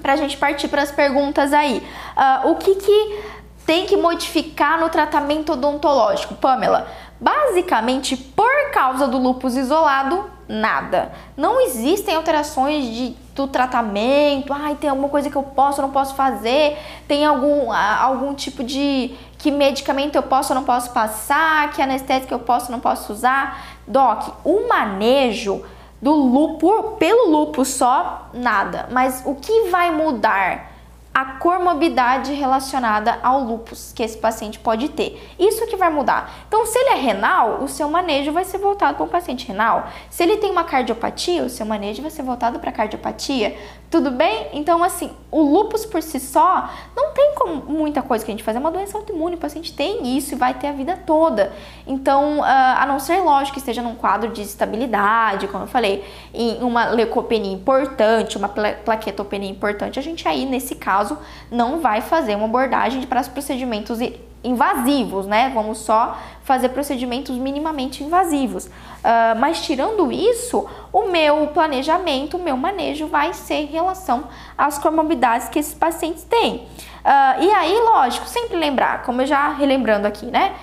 Para 0.01 0.13
a 0.13 0.17
gente 0.17 0.37
partir 0.37 0.69
para 0.69 0.83
as 0.83 0.93
perguntas 0.93 1.53
aí. 1.53 1.83
Uh, 2.17 2.51
o 2.51 2.57
que, 2.57 2.75
que 2.77 3.19
tem 3.67 3.87
que 3.87 3.97
modificar 3.97 4.79
no 4.79 4.89
tratamento 4.89 5.53
odontológico, 5.53 6.35
Pamela? 6.35 6.87
Basicamente, 7.19 8.17
por 8.17 8.71
causa 8.73 9.09
do 9.09 9.19
lúpus 9.19 9.57
isolado, 9.57 10.31
nada. 10.47 11.13
Não 11.37 11.61
existem 11.61 12.15
alterações 12.15 12.85
de, 12.85 13.17
do 13.37 13.47
tratamento, 13.47 14.53
ai, 14.53 14.75
tem 14.75 14.89
alguma 14.89 15.09
coisa 15.09 15.29
que 15.31 15.37
eu 15.37 15.43
posso 15.43 15.81
ou 15.81 15.87
não 15.87 15.93
posso 15.93 16.15
fazer, 16.15 16.79
tem 17.07 17.25
algum, 17.25 17.71
algum 17.71 18.35
tipo 18.35 18.65
de 18.65 19.15
que 19.39 19.51
medicamento 19.51 20.17
eu 20.17 20.23
posso 20.23 20.53
ou 20.53 20.59
não 20.59 20.65
posso 20.65 20.91
passar, 20.91 21.71
que 21.73 21.83
anestésico 21.83 22.33
eu 22.33 22.39
posso 22.39 22.67
ou 22.67 22.73
não 22.73 22.81
posso 22.81 23.13
usar. 23.13 23.63
Doc, 23.87 24.39
o 24.43 24.67
manejo 24.67 25.63
do 26.01 26.13
lúpulo, 26.13 26.93
pelo 26.93 27.31
lúpulo 27.31 27.65
só, 27.65 28.31
nada. 28.33 28.89
Mas 28.91 29.23
o 29.25 29.35
que 29.35 29.69
vai 29.69 29.91
mudar? 29.91 30.76
A 31.17 31.25
comorbidade 31.25 32.35
relacionada 32.35 33.19
ao 33.23 33.41
lúpus 33.41 33.91
que 33.91 34.03
esse 34.03 34.19
paciente 34.19 34.59
pode 34.59 34.91
ter. 34.91 35.19
Isso 35.39 35.67
que 35.67 35.75
vai 35.75 35.89
mudar. 35.89 36.31
Então, 36.47 36.67
se 36.67 36.79
ele 36.79 36.91
é 36.91 36.97
renal, 36.97 37.63
o 37.63 37.69
seu 37.69 37.89
manejo 37.89 38.33
vai 38.33 38.45
ser 38.45 38.59
voltado 38.59 38.97
para 38.97 39.07
um 39.07 39.09
paciente 39.09 39.49
renal. 39.49 39.89
Se 40.11 40.23
ele 40.23 40.37
tem 40.37 40.51
uma 40.51 40.65
cardiopatia, 40.65 41.43
o 41.43 41.49
seu 41.49 41.65
manejo 41.65 42.03
vai 42.03 42.11
ser 42.11 42.23
voltado 42.23 42.59
para 42.59 42.71
cardiopatia. 42.71 43.57
Tudo 43.91 44.11
bem? 44.11 44.49
Então, 44.53 44.83
assim, 44.83 45.11
o 45.31 45.41
lúpus 45.41 45.87
por 45.87 46.03
si 46.03 46.21
só 46.21 46.69
não 46.95 47.13
tem 47.13 47.35
como, 47.35 47.63
muita 47.67 48.03
coisa 48.03 48.23
que 48.23 48.31
a 48.31 48.35
gente 48.35 48.43
fazer. 48.43 48.59
É 48.59 48.61
uma 48.61 48.71
doença 48.71 48.99
autoimune, 48.99 49.37
o 49.37 49.39
paciente 49.39 49.73
tem 49.73 50.19
isso 50.19 50.35
e 50.35 50.37
vai 50.37 50.53
ter 50.53 50.67
a 50.67 50.73
vida 50.73 50.99
toda. 51.07 51.53
Então, 51.87 52.41
uh, 52.41 52.45
a 52.45 52.85
não 52.85 52.99
ser 52.99 53.21
lógico 53.21 53.55
que 53.55 53.61
esteja 53.61 53.81
num 53.81 53.95
quadro 53.95 54.33
de 54.33 54.43
estabilidade, 54.43 55.49
como 55.49 55.65
eu 55.65 55.69
falei, 55.69 56.05
em 56.35 56.63
uma 56.63 56.87
leucopenia 56.91 57.53
importante, 57.53 58.37
uma 58.37 58.49
plaquetopenia 58.49 59.49
importante, 59.49 59.99
a 59.99 60.03
gente 60.03 60.27
aí, 60.27 60.45
nesse 60.45 60.75
caso, 60.75 61.06
não 61.51 61.81
vai 61.81 62.01
fazer 62.01 62.35
uma 62.35 62.47
abordagem 62.47 63.03
para 63.03 63.21
os 63.21 63.29
procedimentos 63.29 63.99
invasivos, 64.47 65.27
né? 65.27 65.51
Vamos 65.53 65.79
só 65.79 66.17
fazer 66.45 66.69
procedimentos 66.69 67.37
minimamente 67.37 68.05
invasivos. 68.05 68.67
Uh, 68.67 69.39
mas 69.39 69.61
tirando 69.61 70.11
isso, 70.13 70.67
o 70.93 71.09
meu 71.09 71.49
planejamento, 71.49 72.37
o 72.37 72.43
meu 72.43 72.57
manejo 72.57 73.09
vai 73.09 73.33
ser 73.35 73.55
em 73.55 73.67
relação 73.67 74.25
às 74.57 74.79
comorbidades 74.79 75.49
que 75.49 75.59
esses 75.59 75.75
pacientes 75.75 76.23
têm. 76.23 76.57
Uh, 77.05 77.43
e 77.43 77.51
aí, 77.51 77.79
lógico, 77.81 78.27
sempre 78.27 78.57
lembrar, 78.57 79.03
como 79.03 79.23
eu 79.23 79.27
já 79.27 79.49
relembrando 79.53 80.07
aqui, 80.07 80.27
né? 80.27 80.55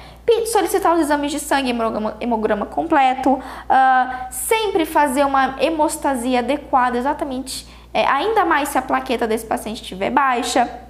solicitar 0.45 0.93
os 0.93 1.01
exames 1.01 1.31
de 1.31 1.39
sangue, 1.39 1.69
hemograma, 1.69 2.15
hemograma 2.19 2.65
completo, 2.65 3.33
uh, 3.33 3.41
sempre 4.31 4.85
fazer 4.85 5.25
uma 5.25 5.55
hemostasia 5.59 6.39
adequada, 6.39 6.97
exatamente, 6.97 7.67
é, 7.93 8.05
ainda 8.05 8.43
mais 8.45 8.69
se 8.69 8.77
a 8.77 8.81
plaqueta 8.81 9.27
desse 9.27 9.45
paciente 9.45 9.81
estiver 9.81 10.09
baixa. 10.09 10.82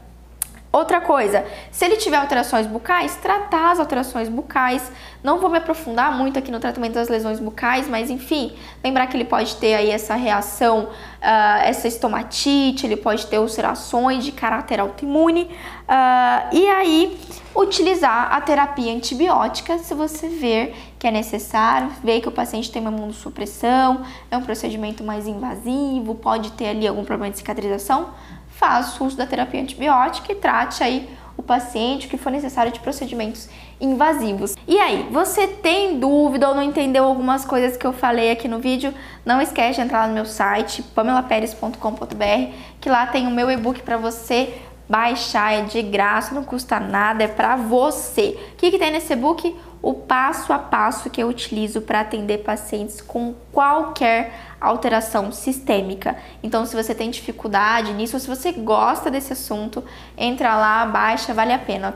Outra 0.73 0.99
coisa, 0.99 1.45
se 1.71 1.85
ele 1.85 1.97
tiver 1.97 2.17
alterações 2.17 2.65
bucais, 2.65 3.15
tratar 3.17 3.73
as 3.73 3.79
alterações 3.79 4.27
bucais. 4.27 4.91
Não 5.23 5.37
vou 5.37 5.47
me 5.47 5.59
aprofundar 5.59 6.17
muito 6.17 6.39
aqui 6.39 6.51
no 6.51 6.59
tratamento 6.59 6.95
das 6.95 7.07
lesões 7.07 7.39
bucais, 7.39 7.87
mas 7.87 8.09
enfim, 8.09 8.53
lembrar 8.83 9.05
que 9.05 9.15
ele 9.15 9.23
pode 9.23 9.55
ter 9.57 9.75
aí 9.75 9.91
essa 9.91 10.15
reação, 10.15 10.85
uh, 10.85 11.61
essa 11.63 11.87
estomatite, 11.87 12.87
ele 12.87 12.97
pode 12.97 13.27
ter 13.27 13.37
ulcerações 13.37 14.25
de 14.25 14.31
caráter 14.31 14.79
autoimune. 14.79 15.43
Uh, 15.43 16.55
e 16.55 16.67
aí, 16.67 17.19
utilizar 17.55 18.33
a 18.33 18.41
terapia 18.41 18.91
antibiótica 18.91 19.77
se 19.77 19.93
você 19.93 20.27
ver 20.27 20.75
que 20.97 21.05
é 21.05 21.11
necessário, 21.11 21.91
ver 22.03 22.19
que 22.19 22.27
o 22.27 22.31
paciente 22.31 22.71
tem 22.71 22.81
uma 22.81 22.89
imunossupressão, 22.89 24.03
é 24.31 24.35
um 24.35 24.41
procedimento 24.41 25.03
mais 25.03 25.27
invasivo, 25.27 26.15
pode 26.15 26.51
ter 26.53 26.69
ali 26.69 26.87
algum 26.87 27.03
problema 27.05 27.29
de 27.31 27.37
cicatrização 27.37 28.09
faça 28.55 29.03
uso 29.03 29.17
da 29.17 29.25
terapia 29.25 29.61
antibiótica 29.61 30.31
e 30.31 30.35
trate 30.35 30.83
aí 30.83 31.09
o 31.35 31.41
paciente, 31.41 32.07
o 32.07 32.09
que 32.09 32.17
for 32.17 32.31
necessário 32.31 32.71
de 32.71 32.79
procedimentos 32.79 33.49
invasivos. 33.81 34.55
E 34.67 34.79
aí, 34.79 35.07
você 35.11 35.47
tem 35.47 35.99
dúvida 35.99 36.47
ou 36.47 36.55
não 36.55 36.63
entendeu 36.63 37.03
algumas 37.03 37.43
coisas 37.43 37.75
que 37.75 37.85
eu 37.85 37.91
falei 37.91 38.31
aqui 38.31 38.47
no 38.47 38.59
vídeo? 38.59 38.93
Não 39.25 39.41
esquece 39.41 39.79
de 39.79 39.81
entrar 39.81 40.01
lá 40.03 40.07
no 40.07 40.13
meu 40.13 40.25
site, 40.25 40.83
pamelaperes.com.br, 40.83 42.53
que 42.79 42.89
lá 42.89 43.07
tem 43.07 43.27
o 43.27 43.31
meu 43.31 43.49
e-book 43.49 43.81
para 43.81 43.97
você 43.97 44.53
baixar, 44.87 45.53
é 45.53 45.61
de 45.61 45.81
graça, 45.81 46.35
não 46.35 46.43
custa 46.43 46.79
nada, 46.79 47.23
é 47.23 47.27
para 47.27 47.55
você. 47.55 48.37
O 48.53 48.55
que, 48.57 48.71
que 48.71 48.79
tem 48.79 48.91
nesse 48.91 49.13
e-book? 49.13 49.55
O 49.81 49.93
passo 49.93 50.53
a 50.53 50.59
passo 50.59 51.09
que 51.09 51.21
eu 51.21 51.27
utilizo 51.27 51.81
para 51.81 52.01
atender 52.01 52.39
pacientes 52.39 53.01
com 53.01 53.33
qualquer 53.51 54.33
alteração 54.59 55.31
sistêmica. 55.31 56.15
Então, 56.41 56.65
se 56.65 56.75
você 56.75 56.95
tem 56.95 57.09
dificuldade 57.09 57.93
nisso, 57.93 58.17
se 58.19 58.27
você 58.27 58.51
gosta 58.53 59.11
desse 59.11 59.33
assunto, 59.33 59.83
entra 60.17 60.55
lá, 60.55 60.85
baixa, 60.85 61.33
vale 61.33 61.51
a 61.51 61.59
pena. 61.59 61.95